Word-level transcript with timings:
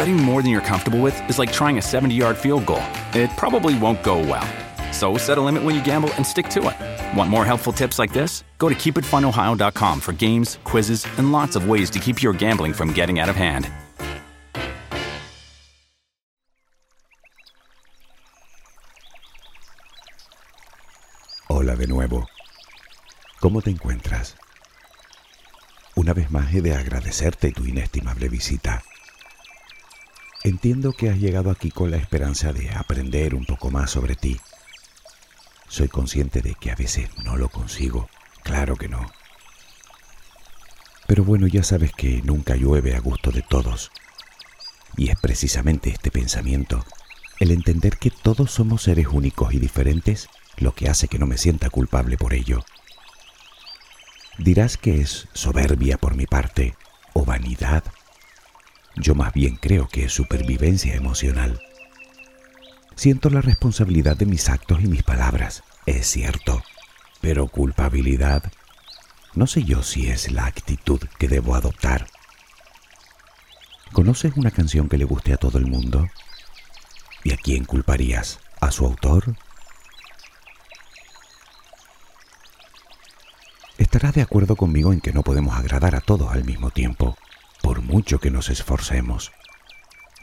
Betting 0.00 0.16
more 0.16 0.40
than 0.40 0.50
you're 0.50 0.62
comfortable 0.62 1.02
with 1.02 1.28
is 1.28 1.38
like 1.38 1.52
trying 1.52 1.76
a 1.76 1.82
70 1.82 2.14
yard 2.14 2.34
field 2.34 2.64
goal. 2.64 2.82
It 3.12 3.28
probably 3.36 3.78
won't 3.78 4.02
go 4.02 4.16
well. 4.18 4.48
So 4.94 5.18
set 5.18 5.36
a 5.36 5.42
limit 5.42 5.62
when 5.62 5.74
you 5.74 5.84
gamble 5.84 6.08
and 6.14 6.26
stick 6.26 6.48
to 6.54 6.70
it. 6.70 7.18
Want 7.18 7.28
more 7.28 7.44
helpful 7.44 7.70
tips 7.70 7.98
like 7.98 8.10
this? 8.10 8.42
Go 8.56 8.70
to 8.70 8.74
keepitfunohio.com 8.74 10.00
for 10.00 10.14
games, 10.14 10.58
quizzes, 10.64 11.06
and 11.18 11.32
lots 11.32 11.54
of 11.54 11.68
ways 11.68 11.90
to 11.90 11.98
keep 11.98 12.22
your 12.22 12.32
gambling 12.32 12.72
from 12.72 12.94
getting 12.94 13.20
out 13.20 13.28
of 13.28 13.36
hand. 13.36 13.68
Hola 21.50 21.76
de 21.76 21.86
nuevo. 21.86 22.26
¿Cómo 23.42 23.60
te 23.60 23.68
encuentras? 23.68 24.34
Una 25.94 26.14
vez 26.14 26.30
más 26.30 26.54
he 26.54 26.62
de 26.62 26.74
agradecerte 26.74 27.52
tu 27.52 27.66
inestimable 27.66 28.30
visita. 28.30 28.82
Entiendo 30.42 30.94
que 30.94 31.10
has 31.10 31.18
llegado 31.18 31.50
aquí 31.50 31.70
con 31.70 31.90
la 31.90 31.98
esperanza 31.98 32.54
de 32.54 32.70
aprender 32.70 33.34
un 33.34 33.44
poco 33.44 33.70
más 33.70 33.90
sobre 33.90 34.16
ti. 34.16 34.40
Soy 35.68 35.88
consciente 35.88 36.40
de 36.40 36.54
que 36.54 36.70
a 36.70 36.76
veces 36.76 37.10
no 37.24 37.36
lo 37.36 37.50
consigo, 37.50 38.08
claro 38.42 38.76
que 38.76 38.88
no. 38.88 39.06
Pero 41.06 41.24
bueno, 41.24 41.46
ya 41.46 41.62
sabes 41.62 41.92
que 41.92 42.22
nunca 42.22 42.56
llueve 42.56 42.96
a 42.96 43.00
gusto 43.00 43.32
de 43.32 43.42
todos. 43.42 43.90
Y 44.96 45.10
es 45.10 45.20
precisamente 45.20 45.90
este 45.90 46.10
pensamiento, 46.10 46.86
el 47.38 47.50
entender 47.50 47.98
que 47.98 48.10
todos 48.10 48.50
somos 48.50 48.84
seres 48.84 49.08
únicos 49.08 49.52
y 49.52 49.58
diferentes, 49.58 50.30
lo 50.56 50.74
que 50.74 50.88
hace 50.88 51.06
que 51.06 51.18
no 51.18 51.26
me 51.26 51.36
sienta 51.36 51.68
culpable 51.68 52.16
por 52.16 52.32
ello. 52.32 52.64
Dirás 54.38 54.78
que 54.78 55.02
es 55.02 55.28
soberbia 55.34 55.98
por 55.98 56.14
mi 56.14 56.24
parte 56.24 56.76
o 57.12 57.26
vanidad. 57.26 57.84
Yo 58.96 59.14
más 59.14 59.32
bien 59.32 59.56
creo 59.56 59.88
que 59.88 60.04
es 60.04 60.12
supervivencia 60.12 60.94
emocional. 60.94 61.60
Siento 62.96 63.30
la 63.30 63.40
responsabilidad 63.40 64.16
de 64.16 64.26
mis 64.26 64.48
actos 64.48 64.80
y 64.82 64.86
mis 64.86 65.02
palabras, 65.02 65.62
es 65.86 66.06
cierto, 66.06 66.62
pero 67.20 67.48
culpabilidad, 67.48 68.52
no 69.34 69.46
sé 69.46 69.62
yo 69.64 69.82
si 69.82 70.08
es 70.08 70.30
la 70.32 70.46
actitud 70.46 71.00
que 71.18 71.28
debo 71.28 71.54
adoptar. 71.54 72.08
¿Conoces 73.92 74.36
una 74.36 74.50
canción 74.50 74.88
que 74.88 74.98
le 74.98 75.04
guste 75.04 75.32
a 75.32 75.36
todo 75.36 75.58
el 75.58 75.66
mundo? 75.66 76.08
¿Y 77.24 77.32
a 77.32 77.36
quién 77.36 77.64
culparías? 77.64 78.40
¿A 78.60 78.70
su 78.70 78.84
autor? 78.84 79.36
Estarás 83.78 84.14
de 84.14 84.22
acuerdo 84.22 84.56
conmigo 84.56 84.92
en 84.92 85.00
que 85.00 85.12
no 85.12 85.22
podemos 85.22 85.56
agradar 85.56 85.94
a 85.94 86.00
todos 86.00 86.32
al 86.32 86.44
mismo 86.44 86.70
tiempo, 86.70 87.16
por 87.70 87.82
mucho 87.82 88.18
que 88.18 88.32
nos 88.32 88.50
esforcemos. 88.50 89.30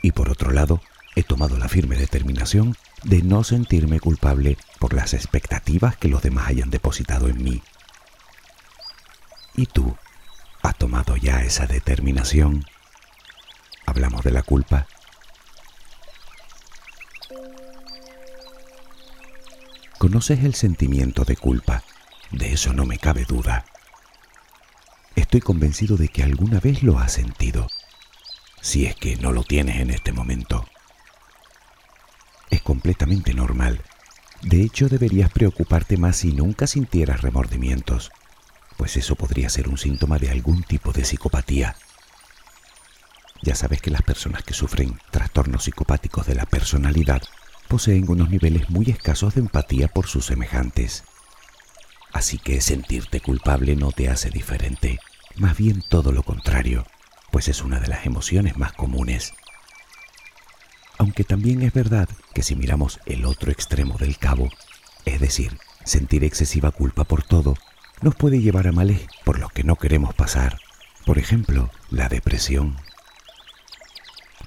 Y 0.01 0.11
por 0.11 0.27
otro 0.29 0.51
lado, 0.51 0.81
he 1.15 1.23
tomado 1.23 1.57
la 1.57 1.69
firme 1.69 1.95
determinación 1.95 2.75
de 3.03 3.21
no 3.21 3.45
sentirme 3.45 4.01
culpable 4.01 4.57
por 4.79 4.93
las 4.93 5.13
expectativas 5.13 5.95
que 5.95 6.09
los 6.09 6.21
demás 6.21 6.49
hayan 6.49 6.69
depositado 6.69 7.29
en 7.29 7.41
mí. 7.41 7.63
¿Y 9.55 9.65
tú? 9.67 9.95
¿Has 10.61 10.77
tomado 10.77 11.15
ya 11.15 11.41
esa 11.41 11.67
determinación? 11.67 12.65
¿Hablamos 13.85 14.25
de 14.25 14.31
la 14.31 14.43
culpa? 14.43 14.85
¿Conoces 19.97 20.43
el 20.43 20.53
sentimiento 20.53 21.23
de 21.23 21.37
culpa? 21.37 21.81
De 22.29 22.51
eso 22.51 22.73
no 22.73 22.85
me 22.85 22.97
cabe 22.97 23.23
duda. 23.23 23.63
Estoy 25.17 25.41
convencido 25.41 25.97
de 25.97 26.09
que 26.09 26.21
alguna 26.21 26.59
vez 26.59 26.83
lo 26.83 26.99
has 26.99 27.13
sentido, 27.13 27.67
si 28.61 28.85
es 28.85 28.95
que 28.95 29.15
no 29.15 29.31
lo 29.31 29.43
tienes 29.43 29.77
en 29.77 29.89
este 29.89 30.11
momento. 30.11 30.63
Es 32.51 32.61
completamente 32.61 33.33
normal. 33.33 33.81
De 34.43 34.61
hecho, 34.61 34.87
deberías 34.89 35.31
preocuparte 35.31 35.97
más 35.97 36.17
si 36.17 36.33
nunca 36.33 36.67
sintieras 36.67 37.23
remordimientos, 37.23 38.11
pues 38.77 38.95
eso 38.95 39.15
podría 39.15 39.49
ser 39.49 39.69
un 39.69 39.79
síntoma 39.79 40.19
de 40.19 40.29
algún 40.29 40.61
tipo 40.61 40.93
de 40.93 41.03
psicopatía. 41.03 41.75
Ya 43.41 43.55
sabes 43.55 43.81
que 43.81 43.89
las 43.89 44.03
personas 44.03 44.43
que 44.43 44.53
sufren 44.53 44.99
trastornos 45.09 45.63
psicopáticos 45.63 46.27
de 46.27 46.35
la 46.35 46.45
personalidad 46.45 47.23
poseen 47.67 48.07
unos 48.07 48.29
niveles 48.29 48.69
muy 48.69 48.91
escasos 48.91 49.33
de 49.33 49.41
empatía 49.41 49.87
por 49.87 50.05
sus 50.05 50.27
semejantes. 50.27 51.05
Así 52.13 52.37
que 52.37 52.61
sentirte 52.61 53.19
culpable 53.19 53.75
no 53.75 53.91
te 53.91 54.09
hace 54.09 54.29
diferente, 54.29 54.99
más 55.39 55.57
bien 55.57 55.83
todo 55.87 56.11
lo 56.11 56.23
contrario, 56.23 56.85
pues 57.31 57.47
es 57.47 57.63
una 57.63 57.79
de 57.79 57.87
las 57.87 58.05
emociones 58.05 58.57
más 58.57 58.73
comunes. 58.73 59.33
Aunque 60.97 61.23
también 61.23 61.61
es 61.61 61.73
verdad 61.73 62.09
que 62.33 62.43
si 62.43 62.55
miramos 62.55 62.99
el 63.05 63.25
otro 63.25 63.51
extremo 63.51 63.97
del 63.97 64.17
cabo, 64.17 64.49
es 65.05 65.19
decir, 65.19 65.57
sentir 65.83 66.23
excesiva 66.23 66.71
culpa 66.71 67.03
por 67.03 67.23
todo, 67.23 67.55
nos 68.01 68.15
puede 68.15 68.41
llevar 68.41 68.67
a 68.67 68.71
males 68.71 69.07
por 69.23 69.39
los 69.39 69.51
que 69.51 69.63
no 69.63 69.75
queremos 69.75 70.13
pasar. 70.13 70.59
Por 71.05 71.17
ejemplo, 71.17 71.71
la 71.89 72.09
depresión. 72.09 72.77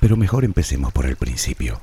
Pero 0.00 0.16
mejor 0.16 0.44
empecemos 0.44 0.92
por 0.92 1.06
el 1.06 1.16
principio. 1.16 1.80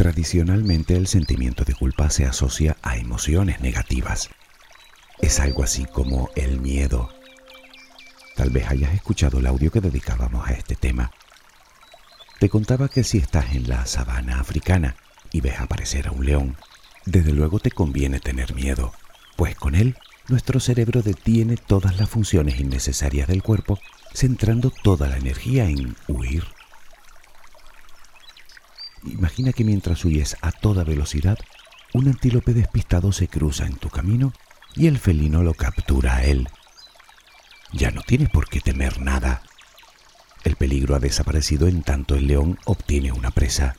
Tradicionalmente 0.00 0.96
el 0.96 1.06
sentimiento 1.06 1.62
de 1.64 1.74
culpa 1.74 2.08
se 2.08 2.24
asocia 2.24 2.74
a 2.80 2.96
emociones 2.96 3.60
negativas. 3.60 4.30
Es 5.20 5.40
algo 5.40 5.62
así 5.62 5.84
como 5.84 6.30
el 6.36 6.58
miedo. 6.58 7.10
Tal 8.34 8.48
vez 8.48 8.66
hayas 8.70 8.94
escuchado 8.94 9.40
el 9.40 9.46
audio 9.46 9.70
que 9.70 9.82
dedicábamos 9.82 10.48
a 10.48 10.54
este 10.54 10.74
tema. 10.74 11.10
Te 12.38 12.48
contaba 12.48 12.88
que 12.88 13.04
si 13.04 13.18
estás 13.18 13.54
en 13.54 13.68
la 13.68 13.84
sabana 13.84 14.40
africana 14.40 14.96
y 15.32 15.42
ves 15.42 15.60
aparecer 15.60 16.08
a 16.08 16.12
un 16.12 16.24
león, 16.24 16.56
desde 17.04 17.34
luego 17.34 17.58
te 17.58 17.70
conviene 17.70 18.20
tener 18.20 18.54
miedo, 18.54 18.94
pues 19.36 19.54
con 19.54 19.74
él 19.74 19.98
nuestro 20.28 20.60
cerebro 20.60 21.02
detiene 21.02 21.58
todas 21.58 21.98
las 21.98 22.08
funciones 22.08 22.58
innecesarias 22.58 23.28
del 23.28 23.42
cuerpo, 23.42 23.78
centrando 24.14 24.72
toda 24.82 25.08
la 25.08 25.18
energía 25.18 25.68
en 25.68 25.94
huir 26.08 26.44
Imagina 29.04 29.52
que 29.52 29.64
mientras 29.64 30.04
huyes 30.04 30.36
a 30.42 30.52
toda 30.52 30.84
velocidad, 30.84 31.38
un 31.92 32.08
antílope 32.08 32.52
despistado 32.52 33.12
se 33.12 33.28
cruza 33.28 33.66
en 33.66 33.76
tu 33.76 33.88
camino 33.88 34.32
y 34.74 34.86
el 34.86 34.98
felino 34.98 35.42
lo 35.42 35.54
captura 35.54 36.16
a 36.16 36.24
él. 36.24 36.48
Ya 37.72 37.90
no 37.90 38.02
tienes 38.02 38.28
por 38.28 38.48
qué 38.48 38.60
temer 38.60 39.00
nada. 39.00 39.42
El 40.44 40.56
peligro 40.56 40.94
ha 40.94 40.98
desaparecido 40.98 41.66
en 41.66 41.82
tanto 41.82 42.14
el 42.14 42.26
león 42.26 42.58
obtiene 42.64 43.12
una 43.12 43.30
presa. 43.30 43.76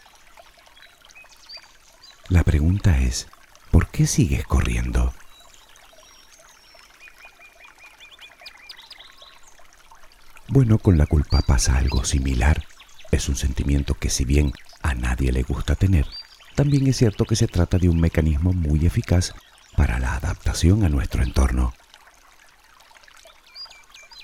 La 2.29 2.43
pregunta 2.43 2.99
es, 2.99 3.27
¿por 3.71 3.87
qué 3.87 4.07
sigues 4.07 4.45
corriendo? 4.45 5.13
Bueno, 10.47 10.79
con 10.79 10.97
la 10.97 11.05
culpa 11.05 11.41
pasa 11.41 11.77
algo 11.77 12.03
similar. 12.03 12.65
Es 13.11 13.29
un 13.29 13.35
sentimiento 13.35 13.93
que 13.95 14.09
si 14.09 14.25
bien 14.25 14.53
a 14.81 14.93
nadie 14.93 15.31
le 15.31 15.43
gusta 15.43 15.75
tener, 15.75 16.05
también 16.55 16.87
es 16.87 16.97
cierto 16.97 17.25
que 17.25 17.35
se 17.35 17.47
trata 17.47 17.77
de 17.77 17.89
un 17.89 17.99
mecanismo 17.99 18.53
muy 18.53 18.85
eficaz 18.85 19.33
para 19.75 19.99
la 19.99 20.15
adaptación 20.15 20.83
a 20.83 20.89
nuestro 20.89 21.23
entorno. 21.23 21.73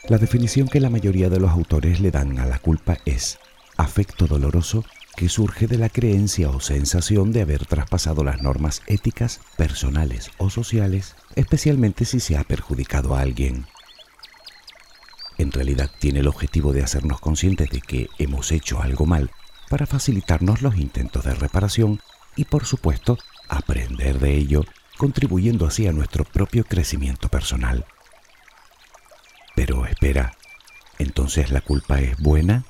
La 0.07 0.17
definición 0.17 0.67
que 0.67 0.79
la 0.79 0.89
mayoría 0.89 1.29
de 1.29 1.39
los 1.39 1.51
autores 1.51 1.99
le 1.99 2.11
dan 2.11 2.39
a 2.39 2.45
la 2.45 2.59
culpa 2.59 2.97
es 3.05 3.39
afecto 3.75 4.27
doloroso 4.27 4.85
que 5.17 5.29
surge 5.29 5.67
de 5.67 5.77
la 5.77 5.89
creencia 5.89 6.49
o 6.49 6.59
sensación 6.59 7.31
de 7.31 7.41
haber 7.41 7.65
traspasado 7.65 8.23
las 8.23 8.41
normas 8.41 8.83
éticas, 8.85 9.39
personales 9.57 10.29
o 10.37 10.49
sociales, 10.49 11.15
especialmente 11.35 12.05
si 12.05 12.19
se 12.19 12.37
ha 12.37 12.43
perjudicado 12.43 13.15
a 13.15 13.21
alguien. 13.21 13.65
En 15.39 15.51
realidad 15.51 15.89
tiene 15.99 16.19
el 16.19 16.27
objetivo 16.27 16.71
de 16.71 16.83
hacernos 16.83 17.19
conscientes 17.19 17.69
de 17.69 17.81
que 17.81 18.09
hemos 18.19 18.51
hecho 18.51 18.81
algo 18.81 19.05
mal 19.05 19.31
para 19.69 19.85
facilitarnos 19.85 20.61
los 20.61 20.77
intentos 20.77 21.23
de 21.23 21.35
reparación 21.35 22.01
y 22.35 22.45
por 22.45 22.65
supuesto 22.65 23.17
aprender 23.49 24.19
de 24.19 24.35
ello, 24.35 24.63
contribuyendo 24.97 25.65
así 25.67 25.87
a 25.87 25.91
nuestro 25.91 26.23
propio 26.23 26.63
crecimiento 26.63 27.29
personal. 27.29 27.85
Pero 29.55 29.85
espera, 29.85 30.37
¿Entonces 30.99 31.51
la 31.51 31.61
culpa 31.61 31.99
es 31.99 32.17
buena? 32.17 32.65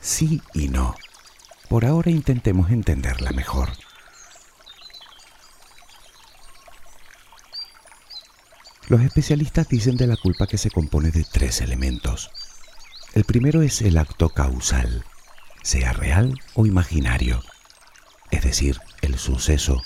Sí 0.00 0.42
y 0.54 0.68
no. 0.68 0.94
Por 1.68 1.84
ahora 1.84 2.10
intentemos 2.10 2.70
entenderla 2.70 3.32
mejor. 3.32 3.70
Los 8.88 9.02
especialistas 9.02 9.68
dicen 9.68 9.96
de 9.96 10.08
la 10.08 10.16
culpa 10.16 10.46
que 10.46 10.58
se 10.58 10.70
compone 10.70 11.10
de 11.10 11.24
tres 11.24 11.60
elementos. 11.60 12.30
El 13.14 13.24
primero 13.24 13.62
es 13.62 13.82
el 13.82 13.98
acto 13.98 14.30
causal, 14.30 15.04
sea 15.62 15.92
real 15.92 16.38
o 16.54 16.66
imaginario, 16.66 17.42
es 18.30 18.42
decir, 18.42 18.78
el 19.02 19.18
suceso. 19.18 19.82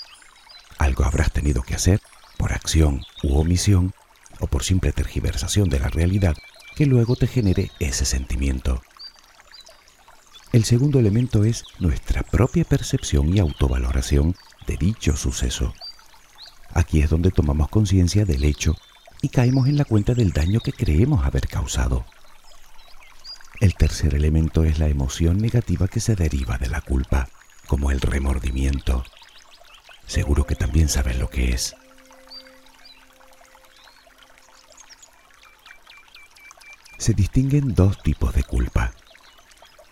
Algo 0.77 1.03
habrás 1.03 1.31
tenido 1.31 1.61
que 1.63 1.75
hacer 1.75 2.01
por 2.37 2.53
acción 2.53 3.01
u 3.23 3.37
omisión 3.37 3.93
o 4.39 4.47
por 4.47 4.63
simple 4.63 4.91
tergiversación 4.91 5.69
de 5.69 5.79
la 5.79 5.87
realidad 5.87 6.35
que 6.75 6.85
luego 6.85 7.15
te 7.15 7.27
genere 7.27 7.71
ese 7.79 8.05
sentimiento. 8.05 8.81
El 10.51 10.65
segundo 10.65 10.99
elemento 10.99 11.43
es 11.43 11.63
nuestra 11.79 12.23
propia 12.23 12.63
percepción 12.63 13.35
y 13.35 13.39
autovaloración 13.39 14.35
de 14.67 14.77
dicho 14.77 15.15
suceso. 15.15 15.73
Aquí 16.73 17.01
es 17.01 17.09
donde 17.09 17.31
tomamos 17.31 17.69
conciencia 17.69 18.25
del 18.25 18.43
hecho 18.43 18.75
y 19.21 19.29
caemos 19.29 19.67
en 19.67 19.77
la 19.77 19.85
cuenta 19.85 20.13
del 20.13 20.31
daño 20.31 20.59
que 20.59 20.73
creemos 20.73 21.25
haber 21.25 21.47
causado. 21.47 22.05
El 23.61 23.75
tercer 23.75 24.15
elemento 24.15 24.63
es 24.63 24.79
la 24.79 24.87
emoción 24.87 25.37
negativa 25.37 25.87
que 25.87 25.99
se 25.99 26.15
deriva 26.15 26.57
de 26.57 26.69
la 26.69 26.81
culpa, 26.81 27.29
como 27.67 27.91
el 27.91 28.01
remordimiento. 28.01 29.03
Seguro 30.05 30.45
que 30.45 30.55
también 30.55 30.89
sabes 30.89 31.17
lo 31.17 31.29
que 31.29 31.51
es. 31.51 31.75
Se 36.97 37.13
distinguen 37.13 37.73
dos 37.73 38.01
tipos 38.03 38.33
de 38.33 38.43
culpa 38.43 38.93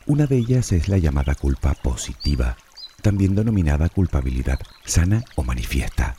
una 0.06 0.26
de 0.28 0.38
ellas 0.38 0.74
es 0.74 0.90
la 0.90 0.98
llamada 0.98 1.34
culpa 1.34 1.74
positiva, 1.76 2.58
también 3.02 3.36
denominada 3.36 3.88
culpabilidad 3.88 4.60
sana 4.84 5.24
o 5.36 5.44
manifiesta. 5.44 6.18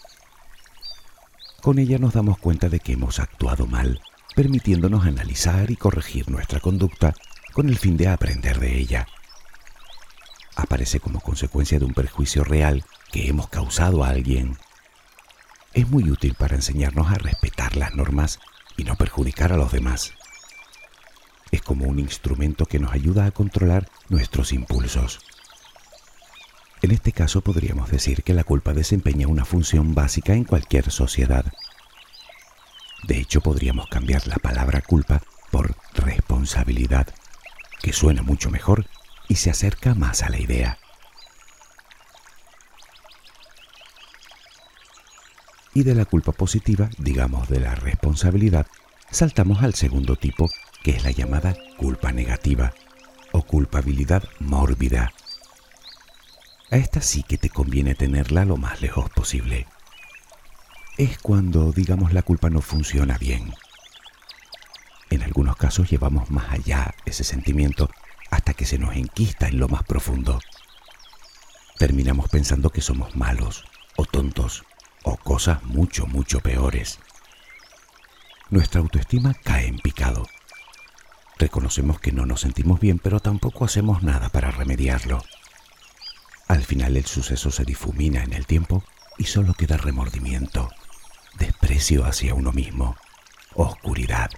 Con 1.61 1.79
ella 1.79 1.99
nos 1.99 2.15
damos 2.15 2.39
cuenta 2.39 2.71
de 2.71 2.81
que 2.81 2.93
hemos 2.93 3.19
actuado 3.19 3.67
mal, 3.67 4.01
permitiéndonos 4.35 5.05
analizar 5.05 5.71
y 5.71 5.77
corregir 5.77 6.31
nuestra 6.31 6.61
conducta 6.61 7.15
con 7.55 7.71
el 7.71 7.79
fin 7.79 7.97
de 7.97 8.09
aprender 8.09 8.61
de 8.61 8.77
ella. 8.77 9.07
Aparece 10.57 11.01
como 11.01 11.21
consecuencia 11.21 11.79
de 11.79 11.87
un 11.87 11.95
perjuicio 11.95 12.45
real 12.45 12.85
que 13.11 13.29
hemos 13.29 13.49
causado 13.49 14.05
a 14.05 14.11
alguien. 14.11 14.59
Es 15.73 15.89
muy 15.89 16.11
útil 16.11 16.35
para 16.35 16.57
enseñarnos 16.57 17.11
a 17.11 17.15
respetar 17.15 17.77
las 17.77 17.95
normas 17.95 18.39
y 18.77 18.85
no 18.85 18.97
perjudicar 18.97 19.53
a 19.53 19.57
los 19.57 19.73
demás 19.73 20.13
es 21.55 21.63
como 21.63 21.87
un 21.87 21.99
instrumento 21.99 22.67
que 22.67 22.81
nos 22.81 22.93
ayuda 22.93 23.27
a 23.27 23.31
controlar 23.31 23.89
nuestros 24.09 24.53
impulsos. 24.53 25.21
En 26.83 26.91
este 26.91 27.13
caso 27.13 27.41
podríamos 27.41 27.91
decir 27.91 28.23
que 28.25 28.35
la 28.35 28.45
culpa 28.45 28.73
desempeña 28.75 29.29
una 29.29 29.45
función 29.45 29.95
básica 29.95 30.35
en 30.35 30.45
cualquier 30.45 30.91
sociedad. 30.91 31.47
De 33.05 33.19
hecho, 33.19 33.41
podríamos 33.41 33.87
cambiar 33.89 34.27
la 34.27 34.37
palabra 34.37 34.83
culpa 34.83 35.23
por 35.51 35.77
responsabilidad, 35.95 37.15
que 37.85 37.93
suena 37.93 38.23
mucho 38.23 38.51
mejor 38.51 38.87
y 39.29 39.35
se 39.35 39.51
acerca 39.51 39.95
más 39.95 40.23
a 40.23 40.31
la 40.31 40.41
idea. 40.41 40.79
Y 45.75 45.83
de 45.83 45.95
la 45.95 46.07
culpa 46.07 46.33
positiva, 46.33 46.89
digamos 46.97 47.47
de 47.51 47.61
la 47.61 47.75
responsabilidad, 47.75 48.67
saltamos 49.11 49.63
al 49.63 49.75
segundo 49.75 50.17
tipo 50.17 50.49
que 50.83 50.93
es 50.93 51.05
la 51.05 51.11
llamada 51.11 51.55
culpa 51.77 52.11
negativa 52.11 52.73
o 53.33 53.43
culpabilidad 53.43 54.25
mórbida. 54.41 55.13
A 56.71 56.79
esta 56.79 57.03
sí 57.03 57.23
que 57.23 57.37
te 57.37 57.51
conviene 57.51 57.95
tenerla 57.95 58.47
lo 58.47 58.57
más 58.57 58.81
lejos 58.81 59.11
posible. 59.11 59.67
Es 60.97 61.19
cuando, 61.19 61.71
digamos, 61.71 62.15
la 62.15 62.23
culpa 62.23 62.49
no 62.49 62.63
funciona 62.63 63.19
bien. 63.19 63.53
En 65.15 65.23
algunos 65.23 65.57
casos 65.57 65.91
llevamos 65.91 66.31
más 66.31 66.51
allá 66.51 66.95
ese 67.05 67.25
sentimiento 67.25 67.91
hasta 68.31 68.55
que 68.55 68.67
se 68.67 68.79
nos 68.79 68.97
enquista 68.97 69.49
en 69.49 69.59
lo 69.59 69.69
más 69.69 69.85
profundo. 69.85 70.41
Terminamos 71.79 72.29
pensando 72.29 72.71
que 72.71 72.81
somos 72.81 73.15
malos 73.15 73.65
o 73.97 74.05
tontos 74.05 74.65
o 75.05 75.17
cosas 75.17 75.63
mucho, 75.63 76.07
mucho 76.07 76.41
peores. 76.41 76.99
Nuestra 78.51 78.81
autoestima 78.81 79.35
cae 79.35 79.67
en 79.69 79.79
picado 79.79 80.27
Reconocemos 81.39 82.01
que 82.01 82.13
no 82.13 82.27
nos 82.27 82.41
sentimos 82.43 82.81
bien, 82.81 82.99
pero 82.99 83.21
tampoco 83.21 83.65
hacemos 83.65 84.03
nada 84.03 84.29
para 84.29 84.51
remediarlo. 84.51 85.23
Al 86.47 86.63
final 86.65 86.97
el 86.97 87.07
suceso 87.07 87.51
se 87.51 87.65
difumina 87.65 88.23
en 88.23 88.33
el 88.33 88.47
tiempo 88.47 88.85
y 89.19 89.25
solo 89.25 89.55
queda 89.55 89.77
remordimiento, 89.77 90.71
desprecio 91.39 92.05
hacia 92.05 92.35
uno 92.35 92.53
mismo, 92.53 92.97
oscuridad. 93.55 94.31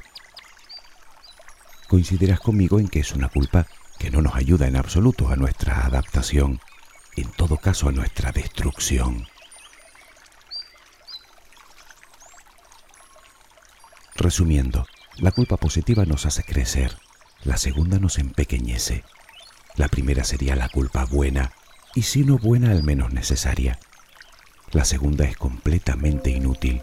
Coincidirás 1.88 2.40
conmigo 2.40 2.80
en 2.80 2.88
que 2.88 3.00
es 3.00 3.12
una 3.12 3.28
culpa 3.28 3.66
que 3.98 4.10
no 4.10 4.20
nos 4.20 4.34
ayuda 4.34 4.66
en 4.66 4.76
absoluto 4.76 5.28
a 5.28 5.36
nuestra 5.36 5.86
adaptación, 5.86 6.60
en 7.16 7.30
todo 7.32 7.56
caso 7.58 7.88
a 7.88 7.92
nuestra 7.92 8.32
destrucción. 8.32 9.26
Resumiendo, 14.16 14.86
la 15.18 15.30
culpa 15.30 15.56
positiva 15.56 16.04
nos 16.04 16.26
hace 16.26 16.42
crecer, 16.42 16.96
la 17.44 17.56
segunda 17.56 17.98
nos 17.98 18.18
empequeñece. 18.18 19.04
La 19.76 19.88
primera 19.88 20.24
sería 20.24 20.56
la 20.56 20.68
culpa 20.68 21.04
buena, 21.04 21.52
y 21.94 22.02
si 22.02 22.24
no 22.24 22.38
buena 22.38 22.70
al 22.70 22.82
menos 22.82 23.12
necesaria. 23.12 23.78
La 24.72 24.84
segunda 24.84 25.24
es 25.24 25.36
completamente 25.36 26.30
inútil. 26.30 26.82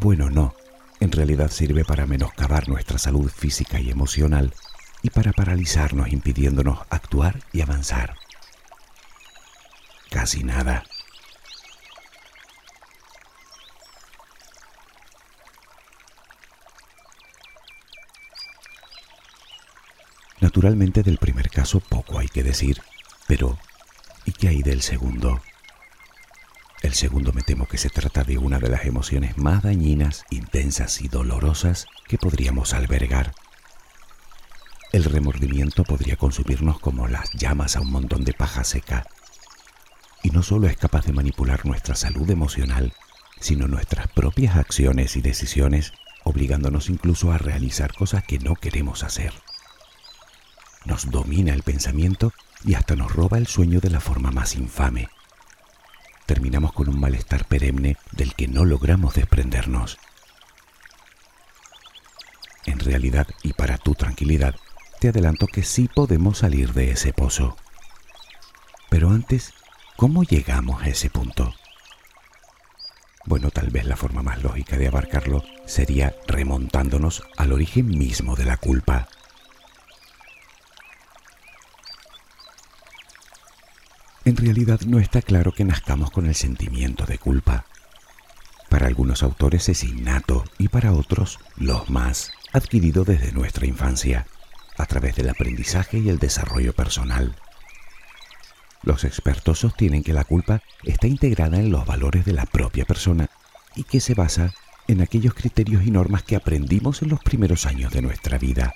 Bueno, 0.00 0.30
no, 0.30 0.54
en 1.04 1.12
realidad 1.12 1.50
sirve 1.50 1.84
para 1.84 2.06
menoscabar 2.06 2.66
nuestra 2.66 2.96
salud 2.96 3.30
física 3.30 3.78
y 3.78 3.90
emocional 3.90 4.54
y 5.02 5.10
para 5.10 5.32
paralizarnos 5.32 6.08
impidiéndonos 6.08 6.78
actuar 6.88 7.40
y 7.52 7.60
avanzar. 7.60 8.16
Casi 10.10 10.42
nada. 10.44 10.82
Naturalmente 20.40 21.02
del 21.02 21.18
primer 21.18 21.50
caso 21.50 21.80
poco 21.80 22.18
hay 22.18 22.28
que 22.28 22.42
decir, 22.42 22.80
pero 23.26 23.58
¿y 24.24 24.32
qué 24.32 24.48
hay 24.48 24.62
del 24.62 24.80
segundo? 24.80 25.42
El 26.84 26.92
segundo 26.92 27.32
me 27.32 27.40
temo 27.40 27.64
que 27.66 27.78
se 27.78 27.88
trata 27.88 28.24
de 28.24 28.36
una 28.36 28.58
de 28.58 28.68
las 28.68 28.84
emociones 28.84 29.38
más 29.38 29.62
dañinas, 29.62 30.26
intensas 30.28 31.00
y 31.00 31.08
dolorosas 31.08 31.86
que 32.06 32.18
podríamos 32.18 32.74
albergar. 32.74 33.32
El 34.92 35.04
remordimiento 35.04 35.84
podría 35.84 36.16
consumirnos 36.16 36.78
como 36.78 37.08
las 37.08 37.32
llamas 37.32 37.76
a 37.76 37.80
un 37.80 37.90
montón 37.90 38.24
de 38.24 38.34
paja 38.34 38.64
seca. 38.64 39.06
Y 40.22 40.28
no 40.28 40.42
solo 40.42 40.66
es 40.68 40.76
capaz 40.76 41.06
de 41.06 41.14
manipular 41.14 41.64
nuestra 41.64 41.94
salud 41.94 42.30
emocional, 42.30 42.92
sino 43.40 43.66
nuestras 43.66 44.08
propias 44.08 44.56
acciones 44.56 45.16
y 45.16 45.22
decisiones, 45.22 45.94
obligándonos 46.22 46.90
incluso 46.90 47.32
a 47.32 47.38
realizar 47.38 47.94
cosas 47.94 48.24
que 48.24 48.38
no 48.38 48.56
queremos 48.56 49.04
hacer 49.04 49.32
nos 50.84 51.10
domina 51.10 51.54
el 51.54 51.62
pensamiento 51.62 52.32
y 52.62 52.74
hasta 52.74 52.94
nos 52.94 53.10
roba 53.10 53.38
el 53.38 53.46
sueño 53.46 53.80
de 53.80 53.90
la 53.90 54.00
forma 54.00 54.30
más 54.30 54.54
infame. 54.54 55.08
Terminamos 56.26 56.72
con 56.72 56.88
un 56.88 56.98
malestar 56.98 57.44
perenne 57.44 57.96
del 58.12 58.34
que 58.34 58.48
no 58.48 58.64
logramos 58.64 59.14
desprendernos. 59.14 59.98
En 62.66 62.78
realidad, 62.80 63.26
y 63.42 63.52
para 63.52 63.76
tu 63.76 63.94
tranquilidad, 63.94 64.54
te 65.00 65.08
adelanto 65.08 65.46
que 65.46 65.62
sí 65.62 65.88
podemos 65.94 66.38
salir 66.38 66.72
de 66.72 66.90
ese 66.90 67.12
pozo. 67.12 67.56
Pero 68.88 69.10
antes, 69.10 69.52
¿cómo 69.96 70.22
llegamos 70.22 70.82
a 70.82 70.88
ese 70.88 71.10
punto? 71.10 71.54
Bueno, 73.26 73.50
tal 73.50 73.70
vez 73.70 73.86
la 73.86 73.96
forma 73.96 74.22
más 74.22 74.42
lógica 74.42 74.76
de 74.76 74.88
abarcarlo 74.88 75.42
sería 75.66 76.14
remontándonos 76.26 77.22
al 77.36 77.52
origen 77.52 77.88
mismo 77.88 78.36
de 78.36 78.44
la 78.44 78.56
culpa. 78.56 79.08
En 84.26 84.36
realidad 84.38 84.80
no 84.86 85.00
está 85.00 85.20
claro 85.20 85.52
que 85.52 85.64
nazcamos 85.64 86.10
con 86.10 86.24
el 86.24 86.34
sentimiento 86.34 87.04
de 87.04 87.18
culpa. 87.18 87.66
Para 88.70 88.86
algunos 88.86 89.22
autores 89.22 89.68
es 89.68 89.84
innato 89.84 90.44
y 90.56 90.68
para 90.68 90.92
otros, 90.92 91.40
los 91.56 91.90
más, 91.90 92.32
adquirido 92.54 93.04
desde 93.04 93.32
nuestra 93.32 93.66
infancia, 93.66 94.26
a 94.78 94.86
través 94.86 95.14
del 95.16 95.28
aprendizaje 95.28 95.98
y 95.98 96.08
el 96.08 96.18
desarrollo 96.18 96.72
personal. 96.72 97.36
Los 98.82 99.04
expertos 99.04 99.58
sostienen 99.58 100.02
que 100.02 100.14
la 100.14 100.24
culpa 100.24 100.62
está 100.84 101.06
integrada 101.06 101.58
en 101.58 101.70
los 101.70 101.84
valores 101.84 102.24
de 102.24 102.32
la 102.32 102.46
propia 102.46 102.86
persona 102.86 103.28
y 103.76 103.84
que 103.84 104.00
se 104.00 104.14
basa 104.14 104.54
en 104.88 105.02
aquellos 105.02 105.34
criterios 105.34 105.84
y 105.84 105.90
normas 105.90 106.22
que 106.22 106.36
aprendimos 106.36 107.02
en 107.02 107.10
los 107.10 107.20
primeros 107.22 107.66
años 107.66 107.92
de 107.92 108.00
nuestra 108.00 108.38
vida, 108.38 108.74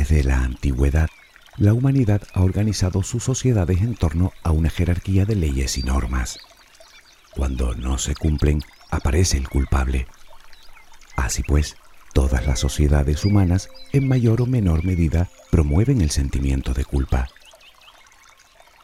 Desde 0.00 0.24
la 0.24 0.38
antigüedad, 0.38 1.10
la 1.58 1.74
humanidad 1.74 2.22
ha 2.32 2.40
organizado 2.40 3.02
sus 3.02 3.22
sociedades 3.22 3.82
en 3.82 3.94
torno 3.94 4.32
a 4.42 4.50
una 4.50 4.70
jerarquía 4.70 5.26
de 5.26 5.34
leyes 5.34 5.76
y 5.76 5.82
normas. 5.82 6.38
Cuando 7.32 7.74
no 7.74 7.98
se 7.98 8.14
cumplen, 8.14 8.62
aparece 8.90 9.36
el 9.36 9.46
culpable. 9.50 10.06
Así 11.16 11.42
pues, 11.42 11.76
todas 12.14 12.46
las 12.46 12.58
sociedades 12.60 13.26
humanas, 13.26 13.68
en 13.92 14.08
mayor 14.08 14.40
o 14.40 14.46
menor 14.46 14.86
medida, 14.86 15.28
promueven 15.50 16.00
el 16.00 16.10
sentimiento 16.10 16.72
de 16.72 16.86
culpa. 16.86 17.28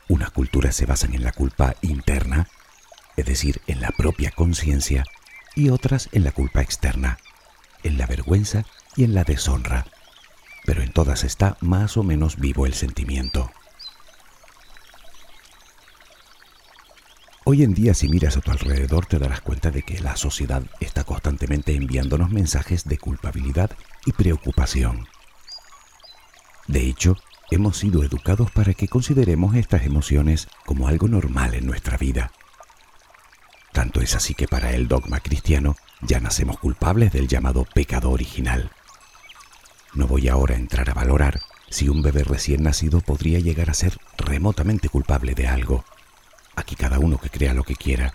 Unas 0.09 0.33
culturas 0.33 0.77
se 0.77 0.85
basan 0.85 1.15
en 1.15 1.23
la 1.23 1.33
culpa 1.33 1.77
interna, 1.81 2.47
es 3.17 3.25
decir, 3.25 3.63
en 3.67 3.81
la 3.81 3.89
propia 3.89 4.33
conciencia, 4.33 5.03
y 5.55 5.71
otras 5.71 6.11
en 6.13 6.25
la 6.25 6.33
culpa 6.33 6.61
externa, 6.61 7.17
en 7.85 7.97
la 7.97 8.05
vergüenza 8.05 8.67
y 8.97 9.05
en 9.05 9.15
la 9.15 9.25
deshonra. 9.25 9.87
Pero 10.67 10.83
en 10.83 10.93
todas 10.93 11.25
está 11.25 11.57
más 11.61 11.97
o 11.97 12.03
menos 12.03 12.37
vivo 12.37 12.67
el 12.67 12.75
sentimiento. 12.75 13.51
Hoy 17.45 17.63
en 17.63 17.75
día 17.75 17.95
si 17.95 18.09
miras 18.09 18.37
a 18.37 18.41
tu 18.41 18.51
alrededor 18.51 19.07
te 19.07 19.21
darás 19.21 19.41
cuenta 19.41 19.71
de 19.71 19.83
que 19.83 20.01
la 20.01 20.17
sociedad 20.17 20.65
está 20.81 21.05
constantemente 21.05 21.77
enviándonos 21.77 22.31
mensajes 22.31 22.85
de 22.85 22.99
culpabilidad 22.99 23.71
y 24.05 24.11
preocupación. 24.11 25.07
De 26.67 26.81
hecho, 26.81 27.17
hemos 27.53 27.77
sido 27.77 28.03
educados 28.03 28.51
para 28.51 28.75
que 28.75 28.89
consideremos 28.89 29.55
estas 29.55 29.87
emociones 29.87 30.49
como 30.65 30.89
algo 30.89 31.07
normal 31.07 31.55
en 31.55 31.67
nuestra 31.67 31.97
vida. 31.97 32.33
Tanto 33.73 34.01
es 34.01 34.17
así 34.17 34.35
que 34.35 34.49
para 34.49 34.73
el 34.73 34.89
dogma 34.89 35.21
cristiano 35.21 35.77
ya 36.01 36.19
nacemos 36.19 36.59
culpables 36.59 37.13
del 37.13 37.29
llamado 37.29 37.65
pecado 37.65 38.11
original. 38.11 38.73
No 39.97 40.07
voy 40.07 40.29
ahora 40.29 40.55
a 40.55 40.59
entrar 40.59 40.89
a 40.89 40.95
valorar 40.95 41.41
si 41.69 41.89
un 41.89 42.03
bebé 42.03 42.23
recién 42.23 42.63
nacido 42.63 43.01
podría 43.01 43.41
llegar 43.41 43.69
a 43.71 43.75
ser 43.75 43.99
remotamente 44.17 44.89
culpable 44.89 45.35
de 45.35 45.49
algo. 45.49 45.85
Aquí 46.55 46.77
cada 46.77 47.01
uno 47.01 47.19
que 47.19 47.31
crea 47.31 47.53
lo 47.53 47.65
que 47.65 47.75
quiera. 47.75 48.15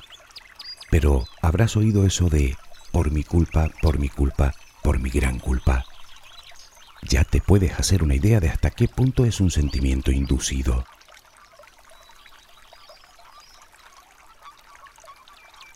Pero 0.90 1.28
habrás 1.42 1.76
oído 1.76 2.06
eso 2.06 2.30
de 2.30 2.56
por 2.94 3.12
mi 3.12 3.26
culpa, 3.26 3.70
por 3.82 4.00
mi 4.00 4.08
culpa, 4.08 4.54
por 4.82 5.00
mi 5.00 5.10
gran 5.10 5.40
culpa 5.40 5.84
ya 7.02 7.24
te 7.24 7.42
puedes 7.42 7.80
hacer 7.80 8.04
una 8.04 8.16
idea 8.16 8.40
de 8.40 8.50
hasta 8.50 8.70
qué 8.70 8.88
punto 8.88 9.26
es 9.26 9.40
un 9.40 9.52
sentimiento 9.52 10.12
inducido. 10.12 10.86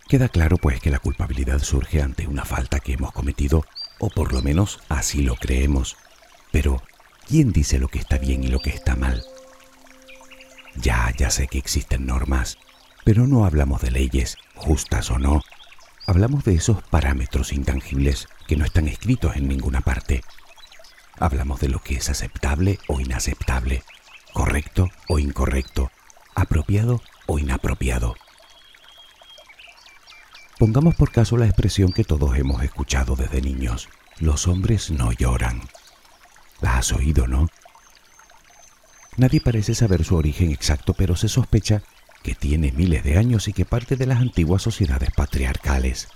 Queda 0.08 0.30
claro 0.30 0.58
pues 0.58 0.80
que 0.80 0.92
la 0.92 1.00
culpabilidad 1.00 1.60
surge 1.60 2.02
ante 2.02 2.28
una 2.28 2.46
falta 2.46 2.80
que 2.80 2.94
hemos 2.94 3.12
cometido, 3.12 3.66
o 4.06 4.10
por 4.10 4.34
lo 4.34 4.42
menos 4.42 4.80
así 4.88 5.24
lo 5.24 5.36
creemos. 5.36 5.98
Pero, 6.52 6.84
¿quién 7.28 7.52
dice 7.52 7.80
lo 7.80 7.88
que 7.88 8.00
está 8.00 8.18
bien 8.18 8.44
y 8.44 8.48
lo 8.48 8.60
que 8.60 8.70
está 8.70 8.96
mal? 8.96 9.24
Ya, 10.76 11.12
ya 11.18 11.30
sé 11.30 11.48
que 11.48 11.58
existen 11.58 12.06
normas, 12.06 12.58
pero 13.04 13.28
no 13.28 13.46
hablamos 13.46 13.82
de 13.82 13.92
leyes, 13.92 14.38
justas 14.56 15.10
o 15.10 15.18
no. 15.18 15.42
Hablamos 16.06 16.44
de 16.44 16.54
esos 16.54 16.84
parámetros 16.84 17.52
intangibles 17.52 18.28
que 18.48 18.56
no 18.56 18.66
están 18.66 18.88
escritos 18.88 19.36
en 19.36 19.48
ninguna 19.48 19.82
parte 19.82 20.22
Hablamos 21.18 21.62
de 21.62 21.70
lo 21.70 21.80
que 21.80 21.96
es 21.96 22.10
aceptable 22.10 22.78
o 22.88 23.00
inaceptable, 23.00 23.84
correcto 24.34 24.90
o 25.08 25.18
incorrecto, 25.18 25.90
apropiado 26.36 27.02
o 27.26 27.40
inapropiado. 27.40 28.16
Pongamos 30.58 30.96
por 30.96 31.12
caso 31.12 31.36
la 31.36 31.46
expresión 31.46 31.92
que 31.92 32.06
todos 32.06 32.38
hemos 32.38 32.64
escuchado 32.64 33.16
desde 33.16 33.42
niños. 33.42 33.90
Los 34.20 34.48
hombres 34.48 34.90
no 34.90 35.12
lloran. 35.12 35.62
La 36.62 36.78
has 36.78 36.94
oído, 36.94 37.28
¿no? 37.28 37.50
Nadie 39.18 39.42
parece 39.42 39.76
saber 39.76 40.06
su 40.06 40.16
origen 40.16 40.52
exacto, 40.52 40.94
pero 40.94 41.18
se 41.18 41.28
sospecha 41.28 41.84
que 42.24 42.36
tiene 42.36 42.72
miles 42.72 43.04
de 43.04 43.18
años 43.18 43.50
y 43.50 43.54
que 43.54 43.66
parte 43.66 43.98
de 43.98 44.06
las 44.06 44.20
antiguas 44.20 44.62
sociedades 44.62 45.10
patriarcales. 45.12 46.08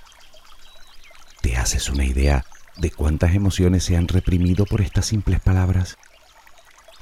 ¿Te 1.41 1.57
haces 1.57 1.89
una 1.89 2.05
idea 2.05 2.45
de 2.77 2.91
cuántas 2.91 3.35
emociones 3.35 3.83
se 3.83 3.97
han 3.97 4.07
reprimido 4.07 4.65
por 4.65 4.79
estas 4.79 5.05
simples 5.05 5.41
palabras, 5.41 5.97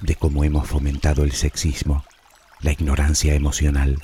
de 0.02 0.16
cómo 0.16 0.44
hemos 0.44 0.68
fomentado 0.68 1.24
el 1.24 1.34
sexismo, 1.34 2.04
la 2.62 2.72
ignorancia 2.72 3.36
emocional, 3.36 4.02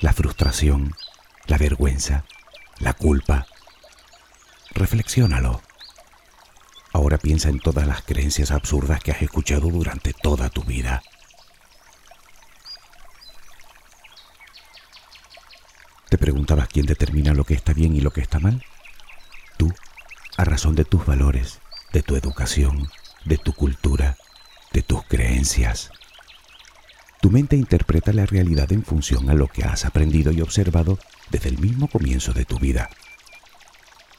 la 0.00 0.12
frustración, 0.12 0.94
la 1.46 1.58
vergüenza, 1.58 2.24
la 2.78 2.92
culpa. 2.92 3.46
Reflexiónalo. 4.70 5.62
Ahora 6.92 7.18
piensa 7.18 7.48
en 7.48 7.60
todas 7.60 7.86
las 7.86 8.02
creencias 8.02 8.50
absurdas 8.50 9.00
que 9.00 9.12
has 9.12 9.22
escuchado 9.22 9.68
durante 9.68 10.12
toda 10.12 10.48
tu 10.48 10.62
vida. 10.62 11.02
¿Te 16.08 16.18
preguntabas 16.18 16.68
quién 16.68 16.86
determina 16.86 17.34
lo 17.34 17.44
que 17.44 17.54
está 17.54 17.72
bien 17.72 17.96
y 17.96 18.00
lo 18.00 18.12
que 18.12 18.20
está 18.20 18.38
mal? 18.38 18.64
Tú 19.56 19.72
a 20.36 20.44
razón 20.44 20.74
de 20.74 20.84
tus 20.84 21.04
valores, 21.04 21.60
de 21.92 22.02
tu 22.02 22.16
educación, 22.16 22.88
de 23.24 23.38
tu 23.38 23.54
cultura, 23.54 24.16
de 24.72 24.82
tus 24.82 25.02
creencias. 25.04 25.90
Tu 27.20 27.30
mente 27.30 27.56
interpreta 27.56 28.12
la 28.12 28.26
realidad 28.26 28.70
en 28.72 28.84
función 28.84 29.30
a 29.30 29.34
lo 29.34 29.48
que 29.48 29.64
has 29.64 29.84
aprendido 29.84 30.32
y 30.32 30.42
observado 30.42 30.98
desde 31.30 31.48
el 31.48 31.58
mismo 31.58 31.88
comienzo 31.88 32.32
de 32.32 32.44
tu 32.44 32.58
vida. 32.58 32.90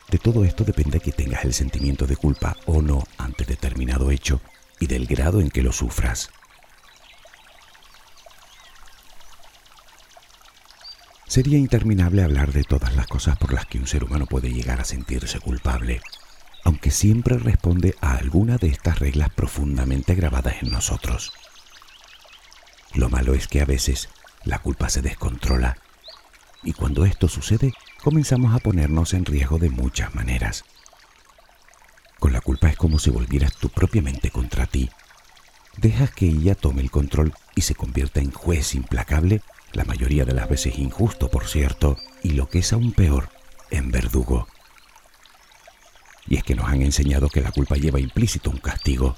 De 0.10 0.18
todo 0.18 0.46
esto 0.46 0.64
depende 0.64 1.00
que 1.00 1.12
tengas 1.12 1.44
el 1.44 1.54
sentimiento 1.54 2.08
de 2.08 2.16
culpa 2.16 2.56
o 2.66 2.82
no 2.82 3.04
ante 3.18 3.44
determinado 3.44 4.10
hecho 4.12 4.42
y 4.80 4.88
del 4.88 5.06
grado 5.06 5.42
en 5.42 5.50
que 5.50 5.64
lo 5.64 5.74
sufras. 5.74 6.30
Sería 11.28 11.58
interminable 11.58 12.24
hablar 12.24 12.54
de 12.54 12.64
todas 12.64 12.96
las 12.96 13.06
cosas 13.06 13.38
por 13.38 13.54
las 13.54 13.66
que 13.66 13.80
un 13.80 13.88
ser 13.88 14.04
humano 14.04 14.26
puede 14.26 14.52
llegar 14.52 14.80
a 14.80 14.86
sentirse 14.86 15.42
culpable, 15.42 16.02
aunque 16.64 16.90
siempre 16.90 17.38
responde 17.38 17.96
a 18.00 18.16
alguna 18.16 18.58
de 18.58 18.70
estas 18.70 19.00
reglas 19.00 19.30
profundamente 19.30 20.16
grabadas 20.16 20.56
en 20.64 20.72
nosotros. 20.72 21.34
Lo 22.94 23.10
malo 23.10 23.34
es 23.34 23.48
que 23.48 23.62
a 23.62 23.66
veces 23.66 24.10
la 24.46 24.60
culpa 24.60 24.90
se 24.90 25.02
descontrola 25.02 25.78
y 26.64 26.74
cuando 26.74 27.06
esto 27.06 27.28
sucede 27.28 27.74
comenzamos 28.04 28.54
a 28.54 28.60
ponernos 28.60 29.14
en 29.14 29.26
riesgo 29.26 29.58
de 29.60 29.70
muchas 29.70 30.14
maneras. 30.16 30.66
Con 32.20 32.34
la 32.34 32.42
culpa 32.42 32.70
es 32.70 32.78
como 32.78 33.00
si 33.00 33.10
volvieras 33.10 33.56
tu 33.56 33.70
propia 33.70 34.02
mente 34.02 34.32
contra 34.32 34.66
ti. 34.66 34.90
Dejas 35.78 36.12
que 36.12 36.28
ella 36.28 36.56
tome 36.56 36.82
el 36.82 36.90
control 36.90 37.34
y 37.56 37.62
se 37.62 37.76
convierta 37.76 38.20
en 38.20 38.32
juez 38.32 38.74
implacable 38.74 39.42
la 39.74 39.86
mayoría 39.86 40.26
de 40.26 40.34
las 40.34 40.50
veces 40.50 40.80
injusto, 40.80 41.30
por 41.30 41.48
cierto, 41.48 41.98
y 42.24 42.32
lo 42.32 42.50
que 42.50 42.60
es 42.60 42.74
aún 42.74 42.94
peor, 42.94 43.30
en 43.70 43.92
verdugo. 43.92 44.48
Y 46.28 46.38
es 46.38 46.44
que 46.44 46.56
nos 46.56 46.68
han 46.68 46.82
enseñado 46.82 47.30
que 47.30 47.42
la 47.42 47.52
culpa 47.52 47.76
lleva 47.76 48.00
implícito 48.00 48.50
un 48.50 48.58
castigo. 48.58 49.16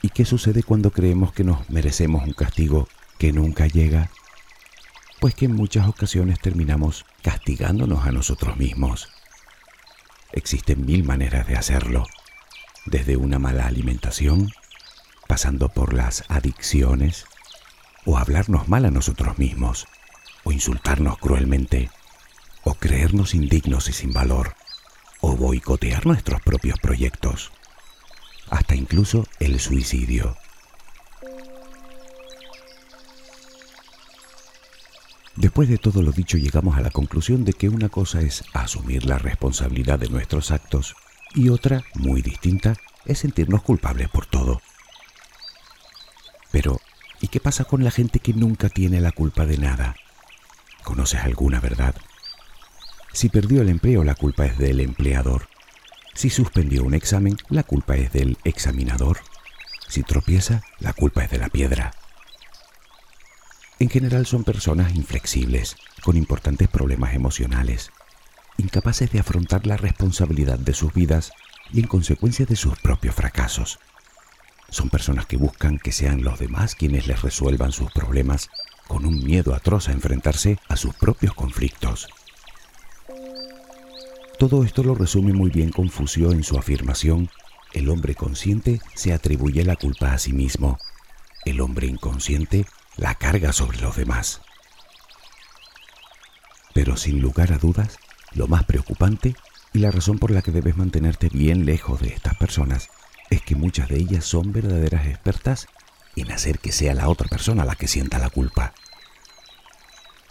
¿Y 0.00 0.10
qué 0.10 0.24
sucede 0.24 0.62
cuando 0.62 0.92
creemos 0.92 1.32
que 1.32 1.44
nos 1.44 1.68
merecemos 1.68 2.24
un 2.24 2.32
castigo 2.32 2.88
que 3.18 3.32
nunca 3.32 3.66
llega? 3.66 4.10
Pues 5.20 5.34
que 5.34 5.46
en 5.46 5.56
muchas 5.56 5.88
ocasiones 5.88 6.38
terminamos 6.38 7.04
castigándonos 7.22 8.06
a 8.06 8.12
nosotros 8.12 8.56
mismos. 8.56 9.08
Existen 10.32 10.86
mil 10.86 11.02
maneras 11.02 11.48
de 11.48 11.56
hacerlo, 11.56 12.06
desde 12.86 13.16
una 13.16 13.40
mala 13.40 13.66
alimentación, 13.66 14.52
pasando 15.26 15.70
por 15.70 15.92
las 15.92 16.24
adicciones, 16.28 17.24
o 18.04 18.16
hablarnos 18.16 18.68
mal 18.68 18.84
a 18.84 18.92
nosotros 18.92 19.38
mismos, 19.38 19.88
o 20.44 20.52
insultarnos 20.52 21.18
cruelmente, 21.18 21.90
o 22.62 22.74
creernos 22.74 23.34
indignos 23.34 23.88
y 23.88 23.92
sin 23.92 24.12
valor, 24.12 24.54
o 25.20 25.36
boicotear 25.36 26.06
nuestros 26.06 26.40
propios 26.42 26.78
proyectos, 26.78 27.50
hasta 28.50 28.76
incluso 28.76 29.26
el 29.40 29.58
suicidio. 29.58 30.36
Después 35.38 35.68
de 35.68 35.78
todo 35.78 36.02
lo 36.02 36.12
dicho 36.12 36.36
llegamos 36.36 36.76
a 36.76 36.80
la 36.80 36.90
conclusión 36.90 37.44
de 37.44 37.52
que 37.52 37.68
una 37.68 37.88
cosa 37.88 38.20
es 38.20 38.44
asumir 38.52 39.06
la 39.06 39.18
responsabilidad 39.18 39.98
de 39.98 40.08
nuestros 40.08 40.50
actos 40.50 40.96
y 41.34 41.48
otra, 41.48 41.84
muy 41.94 42.22
distinta, 42.22 42.74
es 43.06 43.20
sentirnos 43.20 43.62
culpables 43.62 44.08
por 44.08 44.26
todo. 44.26 44.60
Pero, 46.50 46.80
¿Y 47.20 47.28
qué 47.28 47.40
pasa 47.40 47.64
con 47.64 47.82
la 47.82 47.90
gente 47.90 48.20
que 48.20 48.32
nunca 48.32 48.68
tiene 48.68 49.00
la 49.00 49.10
culpa 49.10 49.44
de 49.44 49.58
nada? 49.58 49.96
¿Conoces 50.84 51.20
alguna 51.20 51.60
verdad? 51.60 51.94
Si 53.12 53.28
perdió 53.28 53.62
el 53.62 53.68
empleo, 53.68 54.04
la 54.04 54.14
culpa 54.14 54.46
es 54.46 54.56
del 54.58 54.80
empleador. 54.80 55.48
Si 56.14 56.30
suspendió 56.30 56.84
un 56.84 56.94
examen, 56.94 57.36
la 57.48 57.64
culpa 57.64 57.96
es 57.96 58.12
del 58.12 58.38
examinador. 58.44 59.18
Si 59.88 60.02
tropieza, 60.02 60.62
la 60.78 60.92
culpa 60.92 61.24
es 61.24 61.30
de 61.30 61.38
la 61.38 61.48
piedra. 61.48 61.92
En 63.80 63.88
general 63.88 64.26
son 64.26 64.42
personas 64.42 64.96
inflexibles, 64.96 65.76
con 66.02 66.16
importantes 66.16 66.66
problemas 66.68 67.14
emocionales, 67.14 67.92
incapaces 68.56 69.12
de 69.12 69.20
afrontar 69.20 69.68
la 69.68 69.76
responsabilidad 69.76 70.58
de 70.58 70.74
sus 70.74 70.92
vidas 70.92 71.30
y 71.72 71.78
en 71.78 71.86
consecuencia 71.86 72.44
de 72.44 72.56
sus 72.56 72.76
propios 72.80 73.14
fracasos. 73.14 73.78
Son 74.68 74.90
personas 74.90 75.26
que 75.26 75.36
buscan 75.36 75.78
que 75.78 75.92
sean 75.92 76.24
los 76.24 76.40
demás 76.40 76.74
quienes 76.74 77.06
les 77.06 77.22
resuelvan 77.22 77.70
sus 77.70 77.92
problemas 77.92 78.50
con 78.88 79.06
un 79.06 79.22
miedo 79.22 79.54
atroz 79.54 79.88
a 79.88 79.92
enfrentarse 79.92 80.58
a 80.68 80.76
sus 80.76 80.94
propios 80.96 81.34
conflictos. 81.34 82.08
Todo 84.40 84.64
esto 84.64 84.82
lo 84.82 84.96
resume 84.96 85.32
muy 85.32 85.50
bien 85.50 85.70
Confucio 85.70 86.32
en 86.32 86.42
su 86.42 86.58
afirmación, 86.58 87.30
el 87.72 87.90
hombre 87.90 88.16
consciente 88.16 88.80
se 88.94 89.12
atribuye 89.12 89.64
la 89.64 89.76
culpa 89.76 90.12
a 90.12 90.18
sí 90.18 90.32
mismo, 90.32 90.78
el 91.44 91.60
hombre 91.60 91.86
inconsciente 91.86 92.66
la 92.98 93.14
carga 93.14 93.52
sobre 93.52 93.80
los 93.80 93.96
demás. 93.96 94.42
Pero 96.74 96.96
sin 96.96 97.20
lugar 97.20 97.52
a 97.52 97.58
dudas, 97.58 97.98
lo 98.34 98.46
más 98.48 98.64
preocupante 98.64 99.34
y 99.72 99.78
la 99.78 99.90
razón 99.90 100.18
por 100.18 100.30
la 100.30 100.42
que 100.42 100.50
debes 100.50 100.76
mantenerte 100.76 101.28
bien 101.28 101.64
lejos 101.64 102.00
de 102.00 102.08
estas 102.08 102.36
personas 102.36 102.88
es 103.30 103.40
que 103.42 103.54
muchas 103.54 103.88
de 103.88 103.96
ellas 103.96 104.24
son 104.24 104.52
verdaderas 104.52 105.06
expertas 105.06 105.68
en 106.16 106.32
hacer 106.32 106.58
que 106.58 106.72
sea 106.72 106.94
la 106.94 107.08
otra 107.08 107.28
persona 107.28 107.64
la 107.64 107.76
que 107.76 107.86
sienta 107.88 108.18
la 108.18 108.30
culpa. 108.30 108.74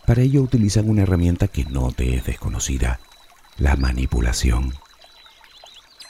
Para 0.05 0.21
ello 0.21 0.41
utilizan 0.41 0.89
una 0.89 1.03
herramienta 1.03 1.47
que 1.47 1.65
no 1.65 1.91
te 1.91 2.15
es 2.15 2.25
desconocida, 2.25 3.00
la 3.57 3.75
manipulación. 3.75 4.74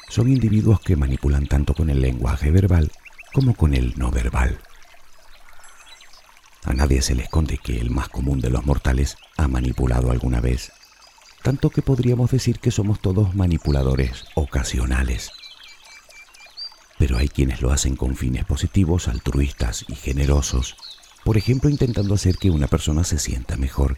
Son 0.10 0.30
individuos 0.30 0.80
que 0.80 0.96
manipulan 0.96 1.48
tanto 1.48 1.74
con 1.74 1.90
el 1.90 2.02
lenguaje 2.02 2.50
verbal 2.50 2.92
como 3.34 3.54
con 3.54 3.74
el 3.74 3.94
no 3.98 4.10
verbal. 4.10 4.60
A 6.68 6.74
nadie 6.74 7.02
se 7.02 7.16
le 7.16 7.24
esconde 7.24 7.58
que 7.58 7.80
el 7.80 7.90
más 7.90 8.10
común 8.10 8.40
de 8.40 8.52
los 8.52 8.64
mortales 8.66 9.18
ha 9.38 9.48
manipulado 9.48 10.12
alguna 10.12 10.42
vez, 10.42 10.72
tanto 11.42 11.72
que 11.72 11.82
podríamos 11.82 12.30
decir 12.30 12.60
que 12.60 12.70
somos 12.70 13.02
todos 13.02 13.34
manipuladores 13.34 14.26
ocasionales 14.36 15.32
pero 16.98 17.18
hay 17.18 17.28
quienes 17.28 17.62
lo 17.62 17.72
hacen 17.72 17.96
con 17.96 18.16
fines 18.16 18.46
positivos, 18.46 19.08
altruistas 19.08 19.86
y 19.88 19.96
generosos, 19.96 20.76
por 21.24 21.38
ejemplo 21.38 21.70
intentando 21.70 22.16
hacer 22.16 22.38
que 22.38 22.50
una 22.50 22.68
persona 22.68 23.04
se 23.04 23.20
sienta 23.20 23.58
mejor. 23.58 23.98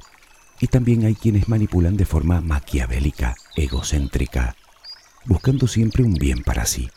Y 0.60 0.68
también 0.68 1.06
hay 1.06 1.16
quienes 1.16 1.48
manipulan 1.48 1.96
de 1.96 2.06
forma 2.06 2.42
maquiavélica, 2.42 3.36
egocéntrica, 3.56 4.58
buscando 5.26 5.68
siempre 5.68 6.04
un 6.04 6.16
bien 6.16 6.44
para 6.44 6.66
sí. 6.66 6.90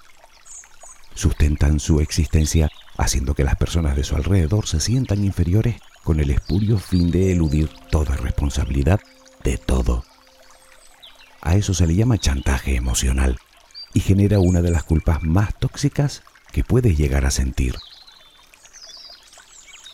Sustentan 1.15 1.81
su 1.81 2.01
existencia 2.01 2.69
haciendo 2.97 3.35
que 3.35 3.45
las 3.45 3.57
personas 3.57 3.97
de 3.97 4.05
su 4.05 4.17
alrededor 4.17 4.67
se 4.67 4.81
sientan 4.81 5.25
inferiores 5.25 5.77
con 6.03 6.21
el 6.21 6.31
espurio 6.31 6.79
fin 6.79 7.11
de 7.11 7.33
eludir 7.33 7.71
toda 7.91 8.17
responsabilidad 8.17 9.01
de 9.45 9.59
todo. 9.59 10.05
A 11.41 11.57
eso 11.57 11.75
se 11.75 11.87
le 11.87 11.95
llama 11.95 12.19
chantaje 12.19 12.77
emocional 12.77 13.39
y 13.95 14.01
genera 14.01 14.39
una 14.39 14.63
de 14.63 14.71
las 14.71 14.85
culpas 14.85 15.23
más 15.23 15.55
tóxicas 15.59 16.23
que 16.53 16.65
puedes 16.65 16.97
llegar 16.97 17.25
a 17.25 17.31
sentir. 17.31 17.77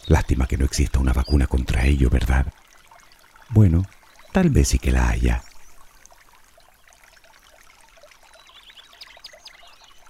Lástima 0.06 0.46
que 0.46 0.56
no 0.56 0.64
exista 0.64 0.98
una 0.98 1.12
vacuna 1.12 1.46
contra 1.46 1.84
ello, 1.84 2.10
¿verdad? 2.10 2.46
Bueno, 3.50 3.86
tal 4.32 4.50
vez 4.50 4.68
sí 4.68 4.78
que 4.78 4.90
la 4.90 5.08
haya. 5.08 5.42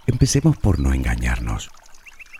Empecemos 0.09 0.57
por 0.57 0.81
no 0.81 0.95
engañarnos. 0.95 1.71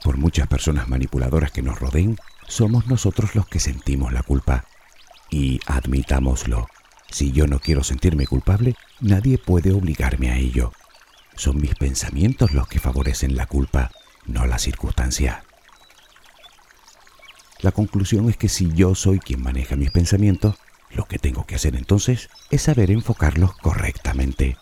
Por 0.03 0.17
muchas 0.17 0.47
personas 0.47 0.89
manipuladoras 0.89 1.51
que 1.51 1.61
nos 1.61 1.79
rodeen, 1.79 2.17
somos 2.47 2.87
nosotros 2.87 3.35
los 3.35 3.47
que 3.47 3.61
sentimos 3.61 4.11
la 4.11 4.23
culpa. 4.23 4.65
Y 5.29 5.61
admitámoslo, 5.67 6.69
si 7.11 7.31
yo 7.31 7.47
no 7.47 7.59
quiero 7.59 7.85
sentirme 7.85 8.27
culpable, 8.27 8.75
nadie 9.01 9.37
puede 9.37 9.75
obligarme 9.75 10.31
a 10.31 10.39
ello. 10.39 10.73
Son 11.37 11.61
mis 11.61 11.75
pensamientos 11.75 12.53
los 12.53 12.67
que 12.69 12.81
favorecen 12.81 13.37
la 13.37 13.45
culpa, 13.45 13.91
no 14.25 14.47
la 14.47 14.59
circunstancia. 14.59 15.45
La 17.61 17.73
conclusión 17.73 18.31
es 18.31 18.39
que 18.39 18.49
si 18.49 18.73
yo 18.73 18.95
soy 18.95 19.19
quien 19.19 19.43
maneja 19.43 19.77
mis 19.77 19.91
pensamientos, 19.91 20.57
lo 20.91 21.05
que 21.05 21.19
tengo 21.19 21.45
que 21.45 21.57
hacer 21.57 21.77
entonces 21.77 22.31
es 22.51 22.63
saber 22.63 22.91
enfocarlos 22.91 23.55
correctamente. 23.59 24.57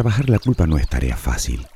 Trabajar 0.00 0.30
la 0.30 0.38
culpa 0.38 0.66
no 0.66 0.78
es 0.78 0.88
tarea 0.88 1.14
fácil, 1.14 1.66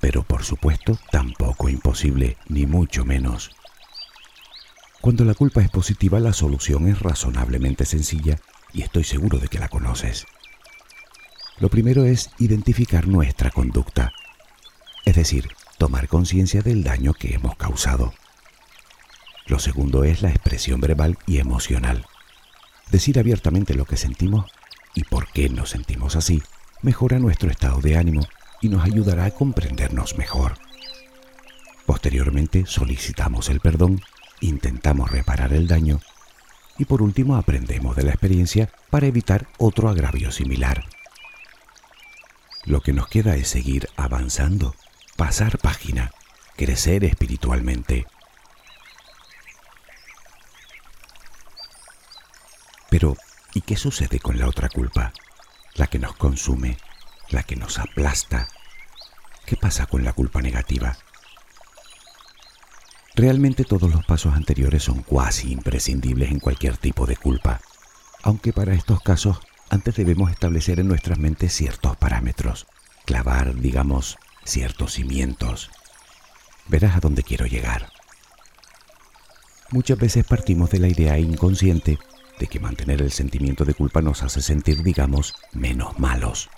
pero 0.00 0.24
por 0.24 0.42
supuesto 0.42 0.98
tampoco 1.12 1.68
imposible, 1.68 2.36
ni 2.48 2.66
mucho 2.66 3.04
menos. 3.04 3.52
Cuando 5.00 5.24
la 5.24 5.34
culpa 5.34 5.62
es 5.62 5.70
positiva, 5.70 6.18
la 6.18 6.32
solución 6.32 6.88
es 6.88 6.98
razonablemente 6.98 7.84
sencilla 7.84 8.40
y 8.72 8.82
estoy 8.82 9.04
seguro 9.04 9.38
de 9.38 9.46
que 9.46 9.60
la 9.60 9.68
conoces. 9.68 10.26
Lo 11.60 11.68
primero 11.68 12.04
es 12.04 12.30
identificar 12.40 13.06
nuestra 13.06 13.52
conducta, 13.52 14.12
es 15.04 15.14
decir, 15.14 15.46
tomar 15.78 16.08
conciencia 16.08 16.62
del 16.62 16.82
daño 16.82 17.14
que 17.14 17.32
hemos 17.32 17.54
causado. 17.54 18.12
Lo 19.46 19.60
segundo 19.60 20.02
es 20.02 20.20
la 20.20 20.30
expresión 20.30 20.80
verbal 20.80 21.16
y 21.28 21.38
emocional. 21.38 22.06
Decir 22.90 23.20
abiertamente 23.20 23.74
lo 23.74 23.84
que 23.84 23.96
sentimos 23.96 24.50
y 24.96 25.04
por 25.04 25.28
qué 25.28 25.48
nos 25.48 25.70
sentimos 25.70 26.16
así 26.16 26.42
mejora 26.82 27.18
nuestro 27.18 27.50
estado 27.50 27.80
de 27.80 27.96
ánimo 27.96 28.26
y 28.60 28.68
nos 28.68 28.84
ayudará 28.84 29.24
a 29.24 29.30
comprendernos 29.30 30.16
mejor. 30.16 30.54
Posteriormente 31.86 32.64
solicitamos 32.66 33.48
el 33.48 33.60
perdón, 33.60 34.00
intentamos 34.40 35.10
reparar 35.10 35.52
el 35.52 35.66
daño 35.66 36.00
y 36.78 36.84
por 36.84 37.02
último 37.02 37.36
aprendemos 37.36 37.96
de 37.96 38.04
la 38.04 38.10
experiencia 38.10 38.70
para 38.90 39.06
evitar 39.06 39.48
otro 39.58 39.88
agravio 39.88 40.30
similar. 40.30 40.84
Lo 42.64 42.80
que 42.80 42.92
nos 42.92 43.08
queda 43.08 43.34
es 43.36 43.48
seguir 43.48 43.88
avanzando, 43.96 44.74
pasar 45.16 45.58
página, 45.58 46.12
crecer 46.56 47.04
espiritualmente. 47.04 48.06
Pero, 52.90 53.16
¿y 53.54 53.62
qué 53.62 53.76
sucede 53.76 54.20
con 54.20 54.38
la 54.38 54.48
otra 54.48 54.68
culpa? 54.68 55.12
La 55.78 55.86
que 55.86 56.00
nos 56.00 56.14
consume, 56.16 56.76
la 57.30 57.44
que 57.44 57.54
nos 57.54 57.78
aplasta. 57.78 58.48
¿Qué 59.46 59.56
pasa 59.56 59.86
con 59.86 60.04
la 60.04 60.12
culpa 60.12 60.42
negativa? 60.42 60.98
Realmente 63.14 63.64
todos 63.64 63.90
los 63.90 64.04
pasos 64.04 64.34
anteriores 64.34 64.82
son 64.82 65.02
cuasi 65.02 65.52
imprescindibles 65.52 66.32
en 66.32 66.40
cualquier 66.40 66.76
tipo 66.76 67.06
de 67.06 67.16
culpa, 67.16 67.60
aunque 68.24 68.52
para 68.52 68.74
estos 68.74 69.00
casos 69.00 69.38
antes 69.70 69.94
debemos 69.94 70.32
establecer 70.32 70.80
en 70.80 70.88
nuestras 70.88 71.18
mentes 71.18 71.52
ciertos 71.54 71.96
parámetros, 71.96 72.66
clavar, 73.06 73.54
digamos, 73.54 74.18
ciertos 74.44 74.94
cimientos. 74.94 75.70
Verás 76.66 76.96
a 76.96 77.00
dónde 77.00 77.22
quiero 77.22 77.46
llegar. 77.46 77.92
Muchas 79.70 79.98
veces 79.98 80.24
partimos 80.24 80.70
de 80.70 80.80
la 80.80 80.88
idea 80.88 81.18
inconsciente 81.18 81.98
de 82.38 82.46
que 82.46 82.60
mantener 82.60 83.02
el 83.02 83.12
sentimiento 83.12 83.64
de 83.64 83.74
culpa 83.74 84.00
nos 84.00 84.22
hace 84.22 84.42
sentir, 84.42 84.82
digamos, 84.82 85.34
menos 85.52 85.98
malos. 85.98 86.48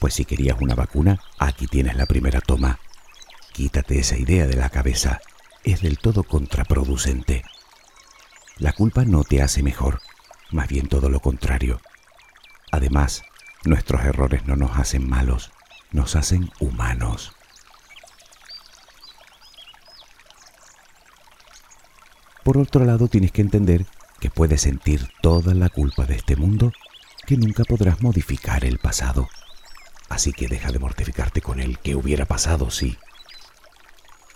Pues 0.00 0.14
si 0.14 0.24
querías 0.24 0.60
una 0.60 0.74
vacuna, 0.74 1.20
aquí 1.38 1.66
tienes 1.66 1.96
la 1.96 2.06
primera 2.06 2.40
toma. 2.40 2.78
Quítate 3.52 3.98
esa 3.98 4.16
idea 4.16 4.46
de 4.46 4.56
la 4.56 4.68
cabeza 4.68 5.20
es 5.66 5.82
del 5.82 5.98
todo 5.98 6.22
contraproducente. 6.22 7.42
La 8.58 8.72
culpa 8.72 9.04
no 9.04 9.24
te 9.24 9.42
hace 9.42 9.64
mejor, 9.64 10.00
más 10.52 10.68
bien 10.68 10.88
todo 10.88 11.10
lo 11.10 11.18
contrario. 11.18 11.80
Además, 12.70 13.22
nuestros 13.64 14.02
errores 14.04 14.46
no 14.46 14.54
nos 14.54 14.76
hacen 14.78 15.08
malos, 15.08 15.50
nos 15.90 16.14
hacen 16.14 16.50
humanos. 16.60 17.32
Por 22.44 22.58
otro 22.58 22.84
lado, 22.84 23.08
tienes 23.08 23.32
que 23.32 23.42
entender 23.42 23.86
que 24.26 24.30
puedes 24.32 24.62
sentir 24.62 25.08
toda 25.22 25.54
la 25.54 25.68
culpa 25.68 26.04
de 26.04 26.16
este 26.16 26.34
mundo, 26.34 26.72
que 27.28 27.36
nunca 27.36 27.62
podrás 27.62 28.02
modificar 28.02 28.64
el 28.64 28.80
pasado. 28.80 29.28
Así 30.08 30.32
que 30.32 30.48
deja 30.48 30.72
de 30.72 30.80
mortificarte 30.80 31.40
con 31.40 31.60
el 31.60 31.78
que 31.78 31.94
hubiera 31.94 32.24
pasado, 32.24 32.72
sí. 32.72 32.98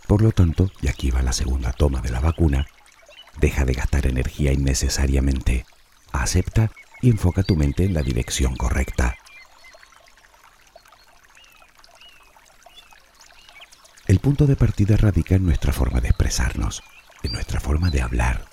Por 0.06 0.22
lo 0.22 0.30
tanto, 0.30 0.70
y 0.80 0.86
aquí 0.86 1.10
va 1.10 1.22
la 1.22 1.32
segunda 1.32 1.72
toma 1.72 2.00
de 2.02 2.10
la 2.10 2.20
vacuna, 2.20 2.68
deja 3.40 3.64
de 3.64 3.72
gastar 3.72 4.06
energía 4.06 4.52
innecesariamente, 4.52 5.66
acepta 6.12 6.70
y 7.02 7.10
enfoca 7.10 7.42
tu 7.42 7.56
mente 7.56 7.82
en 7.82 7.92
la 7.92 8.02
dirección 8.02 8.54
correcta. 8.54 9.16
El 14.06 14.20
punto 14.20 14.46
de 14.46 14.54
partida 14.54 14.96
radica 14.96 15.34
en 15.34 15.44
nuestra 15.44 15.72
forma 15.72 16.00
de 16.00 16.10
expresarnos, 16.10 16.84
en 17.24 17.32
nuestra 17.32 17.58
forma 17.58 17.90
de 17.90 18.02
hablar. 18.02 18.49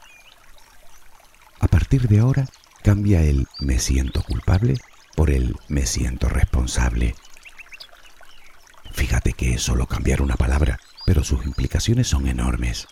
Partir 1.89 2.09
de 2.09 2.19
ahora, 2.19 2.45
cambia 2.83 3.23
el 3.23 3.47
me 3.59 3.79
siento 3.79 4.21
culpable 4.21 4.75
por 5.15 5.29
el 5.29 5.55
me 5.69 5.85
siento 5.85 6.27
responsable. 6.27 7.15
Fíjate 8.91 9.31
que 9.31 9.53
es 9.53 9.61
solo 9.61 9.85
cambiar 9.85 10.21
una 10.21 10.35
palabra 10.35 10.81
pero 11.05 11.23
sus 11.23 11.45
implicaciones 11.45 12.09
son 12.09 12.27
enormes. 12.27 12.89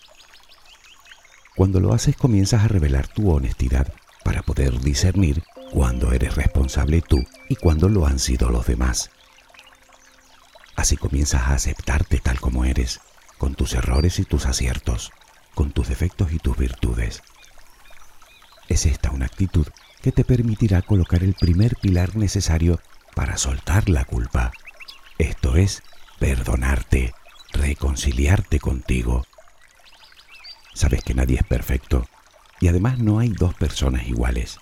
Cuando 1.56 1.78
lo 1.78 1.92
haces 1.92 2.16
comienzas 2.16 2.64
a 2.64 2.68
revelar 2.68 3.06
tu 3.06 3.30
honestidad 3.30 3.92
para 4.24 4.40
poder 4.40 4.80
discernir 4.80 5.42
cuándo 5.72 6.12
eres 6.12 6.34
responsable 6.34 7.02
tú 7.02 7.22
y 7.50 7.56
cuándo 7.56 7.90
lo 7.90 8.06
han 8.06 8.18
sido 8.18 8.48
los 8.48 8.66
demás. 8.66 9.10
Así 10.74 10.96
comienzas 10.96 11.42
a 11.42 11.52
aceptarte 11.52 12.18
tal 12.20 12.40
como 12.40 12.64
eres, 12.64 13.00
con 13.36 13.56
tus 13.56 13.74
errores 13.74 14.18
y 14.20 14.24
tus 14.24 14.46
aciertos, 14.46 15.12
con 15.54 15.72
tus 15.72 15.88
defectos 15.88 16.32
y 16.32 16.38
tus 16.38 16.56
virtudes. 16.56 17.22
Es 18.68 18.86
esta 18.86 19.10
una 19.10 19.26
actitud 19.26 19.66
que 20.02 20.12
te 20.12 20.24
permitirá 20.24 20.82
colocar 20.82 21.22
el 21.22 21.34
primer 21.34 21.76
pilar 21.76 22.16
necesario 22.16 22.80
para 23.14 23.36
soltar 23.36 23.88
la 23.88 24.04
culpa. 24.04 24.52
Esto 25.18 25.56
es, 25.56 25.82
perdonarte, 26.18 27.14
reconciliarte 27.52 28.58
contigo. 28.60 29.26
Sabes 30.74 31.02
que 31.02 31.14
nadie 31.14 31.36
es 31.36 31.44
perfecto 31.44 32.06
y 32.60 32.68
además 32.68 32.98
no 32.98 33.18
hay 33.18 33.30
dos 33.30 33.54
personas 33.54 34.06
iguales. 34.06 34.58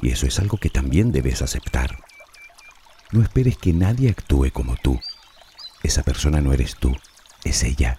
Y 0.00 0.10
eso 0.10 0.26
es 0.26 0.38
algo 0.38 0.56
que 0.56 0.70
también 0.70 1.12
debes 1.12 1.42
aceptar. 1.42 1.98
No 3.12 3.22
esperes 3.22 3.58
que 3.58 3.72
nadie 3.72 4.10
actúe 4.10 4.50
como 4.52 4.76
tú. 4.76 5.00
Esa 5.82 6.02
persona 6.02 6.40
no 6.40 6.52
eres 6.52 6.76
tú, 6.76 6.96
es 7.44 7.62
ella. 7.62 7.98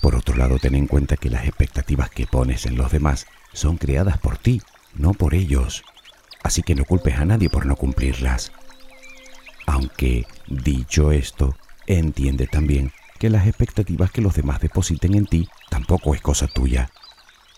Por 0.00 0.14
otro 0.14 0.36
lado, 0.36 0.58
ten 0.58 0.74
en 0.74 0.86
cuenta 0.86 1.16
que 1.16 1.28
las 1.28 1.44
expectativas 1.44 2.08
que 2.10 2.26
pones 2.26 2.66
en 2.66 2.76
los 2.76 2.90
demás 2.90 3.26
son 3.52 3.76
creadas 3.76 4.18
por 4.18 4.38
ti, 4.38 4.62
no 4.94 5.14
por 5.14 5.34
ellos. 5.34 5.82
Así 6.42 6.62
que 6.62 6.74
no 6.74 6.84
culpes 6.84 7.16
a 7.18 7.24
nadie 7.24 7.50
por 7.50 7.66
no 7.66 7.76
cumplirlas. 7.76 8.52
Aunque, 9.66 10.26
dicho 10.46 11.12
esto, 11.12 11.56
entiende 11.86 12.46
también 12.46 12.92
que 13.18 13.30
las 13.30 13.46
expectativas 13.46 14.10
que 14.10 14.22
los 14.22 14.34
demás 14.34 14.60
depositen 14.60 15.14
en 15.14 15.26
ti 15.26 15.48
tampoco 15.68 16.14
es 16.14 16.20
cosa 16.20 16.46
tuya. 16.46 16.90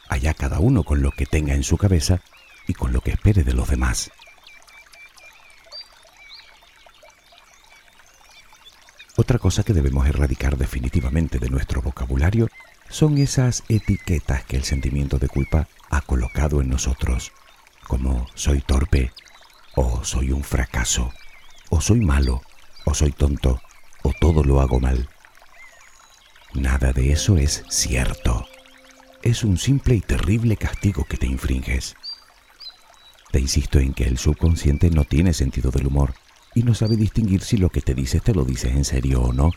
Allá 0.09 0.35
cada 0.35 0.59
uno 0.59 0.83
con 0.83 1.03
lo 1.03 1.13
que 1.13 1.27
tenga 1.27 1.55
en 1.55 1.63
su 1.63 1.77
cabeza 1.77 2.21
y 2.67 2.75
con 2.75 2.93
lo 2.93 3.01
que 3.01 3.13
espere 3.13 3.45
de 3.45 3.53
los 3.53 3.69
demás. 3.69 4.11
Otra 9.17 9.39
cosa 9.39 9.63
que 9.63 9.75
debemos 9.75 10.07
erradicar 10.09 10.57
definitivamente 10.57 11.39
de 11.39 11.51
nuestro 11.51 11.83
vocabulario 11.83 12.49
son 12.91 13.19
esas 13.19 13.63
etiquetas 13.69 14.45
que 14.45 14.57
el 14.57 14.65
sentimiento 14.65 15.19
de 15.19 15.29
culpa 15.29 15.69
ha 15.91 16.01
colocado 16.03 16.61
en 16.61 16.69
nosotros, 16.69 17.33
como 17.87 18.27
soy 18.35 18.61
torpe, 18.61 19.13
o 19.77 20.05
soy 20.05 20.33
un 20.33 20.43
fracaso, 20.43 21.13
o 21.71 21.81
soy 21.81 22.01
malo, 22.01 22.43
o 22.85 22.93
soy 22.93 23.13
tonto, 23.13 23.63
o 24.03 24.13
todo 24.21 24.43
lo 24.43 24.61
hago 24.61 24.81
mal. 24.81 25.09
Nada 26.55 26.93
de 26.93 27.13
eso 27.13 27.39
es 27.39 27.65
cierto. 27.69 28.45
Es 29.23 29.45
un 29.45 29.57
simple 29.57 29.95
y 29.95 30.01
terrible 30.01 30.57
castigo 30.57 31.05
que 31.05 31.17
te 31.17 31.27
infringes. 31.27 31.95
Te 33.31 33.39
insisto 33.39 33.79
en 33.79 33.95
que 33.95 34.05
el 34.05 34.19
subconsciente 34.19 34.91
no 34.91 35.05
tiene 35.05 35.33
sentido 35.33 35.71
del 35.71 35.87
humor 35.87 36.15
y 36.55 36.65
no 36.65 36.75
sabe 36.75 36.97
distinguir 36.97 37.43
si 37.43 37.57
lo 37.57 37.71
que 37.71 37.83
te 37.83 37.95
dices 37.95 38.23
te 38.23 38.35
lo 38.35 38.45
dices 38.45 38.73
en 38.73 38.85
serio 38.85 39.23
o 39.23 39.33
no. 39.33 39.53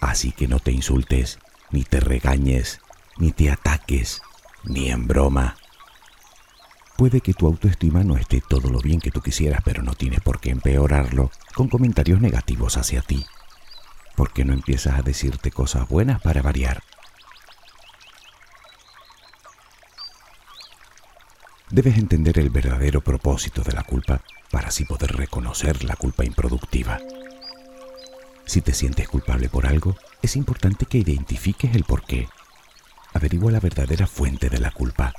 Así 0.00 0.32
que 0.32 0.48
no 0.48 0.58
te 0.58 0.72
insultes, 0.72 1.38
ni 1.72 1.84
te 1.84 2.00
regañes, 2.00 2.80
ni 3.16 3.32
te 3.32 3.50
ataques, 3.50 4.22
ni 4.64 4.90
en 4.90 5.08
broma. 5.08 5.56
Puede 6.96 7.20
que 7.20 7.34
tu 7.34 7.46
autoestima 7.46 8.04
no 8.04 8.16
esté 8.16 8.42
todo 8.46 8.70
lo 8.70 8.78
bien 8.78 9.00
que 9.00 9.10
tú 9.10 9.20
quisieras, 9.22 9.62
pero 9.64 9.82
no 9.82 9.94
tienes 9.94 10.20
por 10.20 10.40
qué 10.40 10.50
empeorarlo 10.50 11.30
con 11.54 11.68
comentarios 11.68 12.20
negativos 12.20 12.76
hacia 12.76 13.00
ti. 13.02 13.24
¿Por 14.14 14.32
qué 14.32 14.44
no 14.44 14.52
empiezas 14.52 14.98
a 14.98 15.02
decirte 15.02 15.50
cosas 15.50 15.88
buenas 15.88 16.20
para 16.20 16.42
variar? 16.42 16.82
Debes 21.70 21.96
entender 21.96 22.38
el 22.38 22.50
verdadero 22.50 23.00
propósito 23.00 23.62
de 23.62 23.72
la 23.72 23.82
culpa 23.82 24.20
para 24.50 24.68
así 24.68 24.84
poder 24.84 25.16
reconocer 25.16 25.84
la 25.84 25.96
culpa 25.96 26.24
improductiva. 26.24 26.98
Si 28.52 28.60
te 28.60 28.74
sientes 28.74 29.08
culpable 29.08 29.48
por 29.48 29.66
algo, 29.66 29.96
es 30.20 30.36
importante 30.36 30.84
que 30.84 30.98
identifiques 30.98 31.74
el 31.74 31.84
porqué. 31.84 32.28
Averigua 33.14 33.50
la 33.50 33.60
verdadera 33.60 34.06
fuente 34.06 34.50
de 34.50 34.58
la 34.58 34.70
culpa. 34.70 35.14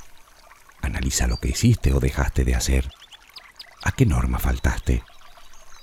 Analiza 0.80 1.26
lo 1.26 1.38
que 1.38 1.48
hiciste 1.48 1.92
o 1.92 1.98
dejaste 1.98 2.44
de 2.44 2.54
hacer. 2.54 2.88
¿A 3.82 3.90
qué 3.90 4.06
norma 4.06 4.38
faltaste? 4.38 5.02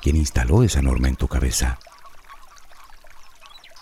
¿Quién 0.01 0.15
instaló 0.15 0.63
esa 0.63 0.81
norma 0.81 1.09
en 1.09 1.17
tu 1.17 1.27
cabeza? 1.27 1.77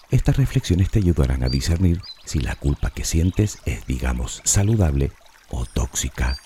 Estas 0.10 0.38
reflexiones 0.38 0.90
te 0.90 0.98
ayudarán 0.98 1.44
a 1.44 1.50
discernir 1.50 2.02
si 2.26 2.40
la 2.40 2.56
culpa 2.56 2.90
que 2.90 3.06
sientes 3.06 3.60
es, 3.66 3.86
digamos, 3.86 4.42
saludable 4.46 5.12
o 5.52 5.68
tóxica. 5.68 6.38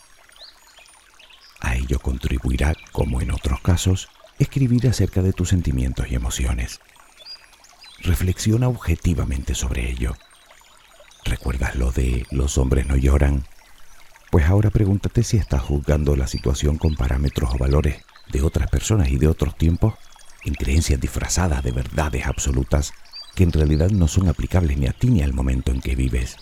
A 1.62 1.76
ello 1.78 2.00
contribuirá, 2.00 2.76
como 2.92 3.22
en 3.22 3.32
otros 3.32 3.62
casos, 3.62 4.10
escribir 4.40 4.90
acerca 4.90 5.22
de 5.22 5.32
tus 5.32 5.48
sentimientos 5.48 6.12
y 6.12 6.16
emociones. 6.16 6.82
Reflexiona 8.04 8.68
objetivamente 8.68 9.56
sobre 9.56 9.90
ello. 9.90 10.18
¿Recuerdas 11.24 11.78
lo 11.78 11.94
de 11.94 12.26
los 12.32 12.58
hombres 12.58 12.86
no 12.86 12.98
lloran? 12.98 13.46
Pues 14.30 14.46
ahora 14.46 14.72
pregúntate 14.72 15.24
si 15.24 15.38
estás 15.38 15.62
juzgando 15.62 16.18
la 16.18 16.28
situación 16.28 16.78
con 16.78 16.96
parámetros 16.96 17.54
o 17.54 17.58
valores 17.58 18.04
de 18.30 18.42
otras 18.42 18.70
personas 18.70 19.08
y 19.08 19.18
de 19.18 19.30
otros 19.30 19.58
tiempos, 19.58 19.94
en 20.44 20.54
creencias 20.54 21.00
disfrazadas 21.00 21.64
de 21.64 21.72
verdades 21.72 22.26
absolutas 22.26 22.92
que 23.36 23.44
en 23.44 23.54
realidad 23.54 23.90
no 23.90 24.10
son 24.10 24.28
aplicables 24.28 24.78
ni 24.78 24.88
a 24.88 24.92
ti 24.92 25.08
ni 25.08 25.22
al 25.22 25.32
momento 25.32 25.72
en 25.72 25.80
que 25.80 25.96
vives. 25.96 26.36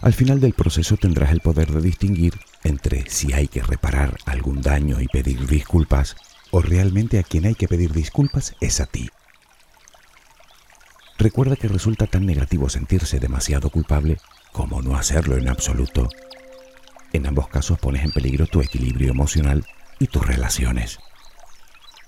Al 0.00 0.14
final 0.14 0.40
del 0.40 0.54
proceso 0.54 0.96
tendrás 0.96 1.30
el 1.30 1.40
poder 1.40 1.70
de 1.70 1.82
distinguir 1.82 2.38
entre 2.62 3.10
si 3.10 3.34
hay 3.34 3.48
que 3.48 3.62
reparar 3.62 4.16
algún 4.24 4.62
daño 4.62 5.02
y 5.02 5.08
pedir 5.08 5.46
disculpas 5.46 6.16
o 6.54 6.62
realmente 6.62 7.18
a 7.18 7.24
quien 7.24 7.46
hay 7.46 7.56
que 7.56 7.66
pedir 7.66 7.92
disculpas 7.92 8.54
es 8.60 8.80
a 8.80 8.86
ti. 8.86 9.10
Recuerda 11.18 11.56
que 11.56 11.66
resulta 11.66 12.06
tan 12.06 12.26
negativo 12.26 12.68
sentirse 12.68 13.18
demasiado 13.18 13.70
culpable 13.70 14.20
como 14.52 14.80
no 14.80 14.96
hacerlo 14.96 15.36
en 15.36 15.48
absoluto. 15.48 16.08
En 17.12 17.26
ambos 17.26 17.48
casos 17.48 17.80
pones 17.80 18.04
en 18.04 18.12
peligro 18.12 18.46
tu 18.46 18.60
equilibrio 18.60 19.10
emocional 19.10 19.66
y 19.98 20.06
tus 20.06 20.24
relaciones. 20.24 21.00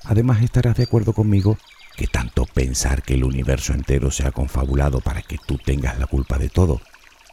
Además 0.05 0.41
estarás 0.41 0.77
de 0.77 0.85
acuerdo 0.85 1.13
conmigo 1.13 1.59
que 1.97 2.07
tanto 2.07 2.47
pensar 2.47 3.03
que 3.03 3.15
el 3.15 3.25
universo 3.25 3.73
entero 3.73 4.13
se 4.13 4.29
ha 4.29 4.31
confabulado 4.31 5.01
para 5.01 5.23
que 5.23 5.39
tú 5.45 5.59
tengas 5.59 5.99
la 5.99 6.07
culpa 6.07 6.39
de 6.39 6.51
todo 6.51 6.81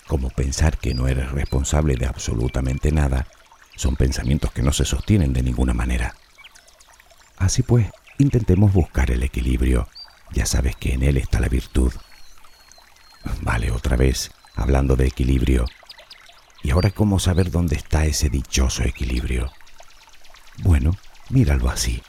como 0.07 0.31
pensar 0.31 0.79
que 0.79 0.95
no 0.95 1.07
eres 1.07 1.31
responsable 1.31 1.95
de 1.95 2.07
absolutamente 2.07 2.91
nada, 2.91 3.27
son 3.75 3.97
pensamientos 3.97 4.51
que 4.51 4.63
no 4.63 4.73
se 4.73 4.83
sostienen 4.83 5.31
de 5.31 5.43
ninguna 5.43 5.75
manera. 5.75 6.15
Así 7.43 7.61
pues, 7.61 7.87
intentemos 8.19 8.71
buscar 8.71 9.11
el 9.11 9.21
equilibrio. 9.21 9.89
Ya 10.31 10.45
sabes 10.45 10.77
que 10.77 10.93
en 10.93 11.03
él 11.03 11.17
está 11.17 11.41
la 11.41 11.49
virtud. 11.49 11.91
Vale, 13.41 13.69
otra 13.69 13.97
vez, 13.97 14.31
hablando 14.55 14.95
de 14.95 15.07
equilibrio. 15.07 15.65
¿Y 16.63 16.71
ahora 16.71 16.91
cómo 16.91 17.19
saber 17.19 17.51
dónde 17.51 17.75
está 17.75 18.05
ese 18.05 18.29
dichoso 18.29 18.83
equilibrio? 18.83 19.51
Bueno, 20.59 20.95
míralo 21.29 21.69
así. 21.69 22.01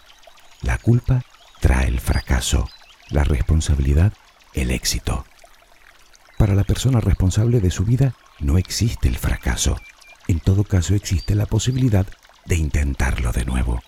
La 0.63 0.79
culpa 0.79 1.25
trae 1.61 1.89
el 1.89 1.99
fracaso, 1.99 2.71
la 3.11 3.25
responsabilidad 3.25 4.13
el 4.53 4.71
éxito. 4.71 5.27
Para 6.39 6.55
la 6.55 6.63
persona 6.63 7.01
responsable 7.01 7.59
de 7.59 7.73
su 7.73 7.85
vida 7.85 8.15
no 8.39 8.57
existe 8.57 9.09
el 9.09 9.19
fracaso. 9.19 9.81
En 10.29 10.39
todo 10.39 10.63
caso 10.63 10.95
existe 10.95 11.35
la 11.35 11.47
posibilidad 11.47 12.07
de 12.45 12.55
intentarlo 12.55 13.33
de 13.33 13.45
nuevo. 13.45 13.83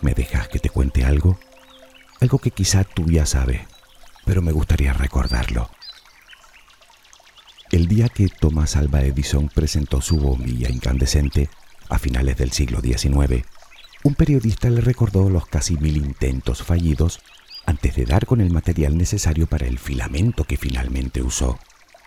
¿Me 0.00 0.14
dejas 0.14 0.48
que 0.48 0.58
te 0.58 0.70
cuente 0.70 1.04
algo? 1.04 1.38
Algo 2.20 2.38
que 2.38 2.50
quizá 2.50 2.84
tú 2.84 3.06
ya 3.06 3.26
sabes, 3.26 3.62
pero 4.24 4.42
me 4.42 4.52
gustaría 4.52 4.92
recordarlo. 4.92 5.70
El 7.70 7.86
día 7.86 8.08
que 8.08 8.28
Thomas 8.28 8.76
Alva 8.76 9.02
Edison 9.02 9.48
presentó 9.48 10.00
su 10.00 10.16
bombilla 10.16 10.70
incandescente, 10.70 11.50
a 11.88 11.98
finales 11.98 12.36
del 12.36 12.52
siglo 12.52 12.80
XIX, 12.80 13.44
un 14.02 14.14
periodista 14.14 14.70
le 14.70 14.80
recordó 14.80 15.28
los 15.28 15.46
casi 15.46 15.76
mil 15.76 15.96
intentos 15.96 16.62
fallidos 16.62 17.20
antes 17.66 17.94
de 17.94 18.06
dar 18.06 18.26
con 18.26 18.40
el 18.40 18.50
material 18.50 18.96
necesario 18.96 19.46
para 19.46 19.66
el 19.66 19.78
filamento 19.78 20.44
que 20.44 20.56
finalmente 20.56 21.22
usó. 21.22 21.58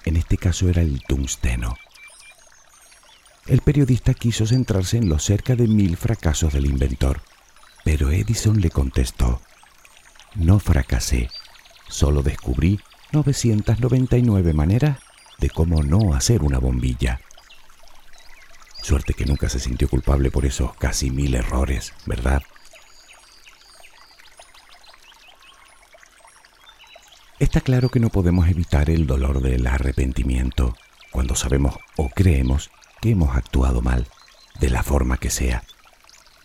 En 0.03 0.17
este 0.17 0.37
caso 0.37 0.67
era 0.67 0.81
el 0.81 1.03
tungsteno. 1.03 1.77
El 3.45 3.61
periodista 3.61 4.13
quiso 4.13 4.45
centrarse 4.47 4.97
en 4.97 5.09
los 5.09 5.23
cerca 5.23 5.55
de 5.55 5.67
mil 5.67 5.95
fracasos 5.97 6.53
del 6.53 6.65
inventor, 6.65 7.21
pero 7.83 8.11
Edison 8.11 8.59
le 8.61 8.69
contestó, 8.69 9.41
no 10.35 10.59
fracasé, 10.59 11.29
solo 11.87 12.23
descubrí 12.23 12.79
999 13.11 14.53
maneras 14.53 14.99
de 15.39 15.49
cómo 15.49 15.83
no 15.83 16.15
hacer 16.15 16.41
una 16.41 16.59
bombilla. 16.59 17.19
Suerte 18.81 19.13
que 19.13 19.25
nunca 19.25 19.49
se 19.49 19.59
sintió 19.59 19.87
culpable 19.87 20.31
por 20.31 20.45
esos 20.45 20.75
casi 20.75 21.09
mil 21.11 21.35
errores, 21.35 21.93
¿verdad? 22.05 22.41
Está 27.39 27.61
claro 27.61 27.89
que 27.89 27.99
no 27.99 28.09
podemos 28.09 28.47
evitar 28.47 28.89
el 28.89 29.05
dolor 29.05 29.41
del 29.41 29.67
arrepentimiento 29.67 30.75
cuando 31.11 31.35
sabemos 31.35 31.75
o 31.97 32.09
creemos 32.09 32.71
que 33.01 33.11
hemos 33.11 33.35
actuado 33.35 33.81
mal, 33.81 34.07
de 34.59 34.69
la 34.69 34.81
forma 34.81 35.17
que 35.17 35.29
sea, 35.29 35.63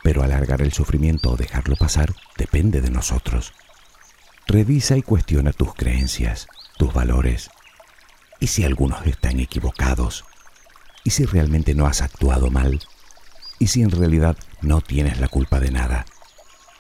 Pero 0.09 0.23
alargar 0.23 0.63
el 0.63 0.73
sufrimiento 0.73 1.33
o 1.33 1.37
dejarlo 1.37 1.77
pasar 1.77 2.15
depende 2.39 2.81
de 2.81 2.89
nosotros. 2.89 3.53
Revisa 4.47 4.97
y 4.97 5.03
cuestiona 5.03 5.53
tus 5.53 5.75
creencias, 5.75 6.47
tus 6.79 6.95
valores. 6.95 7.51
Y 8.41 8.47
si 8.47 8.65
algunos 8.65 9.07
están 9.07 9.39
equivocados, 9.39 10.25
y 11.05 11.11
si 11.11 11.27
realmente 11.27 11.75
no 11.75 11.87
has 11.87 12.01
actuado 12.01 12.51
mal, 12.51 12.81
y 13.59 13.67
si 13.67 13.83
en 13.83 13.91
realidad 13.91 14.39
no 14.63 14.81
tienes 14.81 15.21
la 15.21 15.29
culpa 15.29 15.61
de 15.61 15.73
nada, 15.73 16.07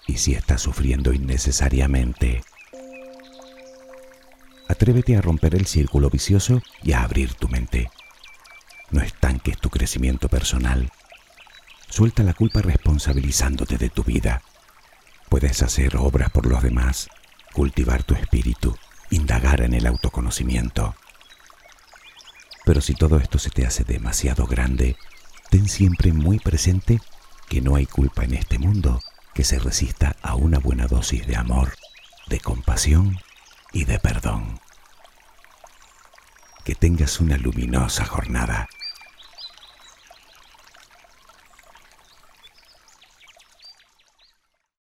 y 0.06 0.16
si 0.16 0.32
estás 0.32 0.62
sufriendo 0.62 1.12
innecesariamente. 1.12 2.40
Atrévete 4.70 5.18
a 5.18 5.20
romper 5.20 5.54
el 5.54 5.66
círculo 5.66 6.08
vicioso 6.08 6.62
y 6.82 6.92
a 6.92 7.02
abrir 7.02 7.34
tu 7.34 7.46
mente. 7.50 7.90
No 8.90 9.02
estanques 9.02 9.58
tu 9.58 9.68
crecimiento 9.68 10.30
personal. 10.30 10.90
Suelta 11.88 12.22
la 12.22 12.34
culpa 12.34 12.60
responsabilizándote 12.62 13.78
de 13.78 13.88
tu 13.88 14.04
vida. 14.04 14.42
Puedes 15.28 15.62
hacer 15.62 15.96
obras 15.96 16.30
por 16.30 16.46
los 16.46 16.62
demás 16.62 17.08
cultivar 17.52 18.04
tu 18.04 18.14
espíritu, 18.14 18.76
indagar 19.10 19.62
en 19.62 19.74
el 19.74 19.86
autoconocimiento. 19.86 20.94
Pero 22.64 22.80
si 22.80 22.94
todo 22.94 23.18
esto 23.18 23.38
se 23.38 23.50
te 23.50 23.66
hace 23.66 23.84
demasiado 23.84 24.46
grande, 24.46 24.96
ten 25.50 25.68
siempre 25.68 26.12
muy 26.12 26.38
presente 26.38 27.00
que 27.48 27.62
no 27.62 27.76
hay 27.76 27.86
culpa 27.86 28.24
en 28.24 28.34
este 28.34 28.58
mundo 28.58 29.00
que 29.34 29.44
se 29.44 29.58
resista 29.58 30.16
a 30.22 30.34
una 30.34 30.58
buena 30.58 30.86
dosis 30.86 31.26
de 31.26 31.36
amor, 31.36 31.74
de 32.28 32.40
compasión 32.40 33.18
y 33.72 33.84
de 33.84 33.98
perdón. 33.98 34.60
Que 36.64 36.74
tengas 36.74 37.20
una 37.20 37.38
luminosa 37.38 38.04
jornada. 38.04 38.68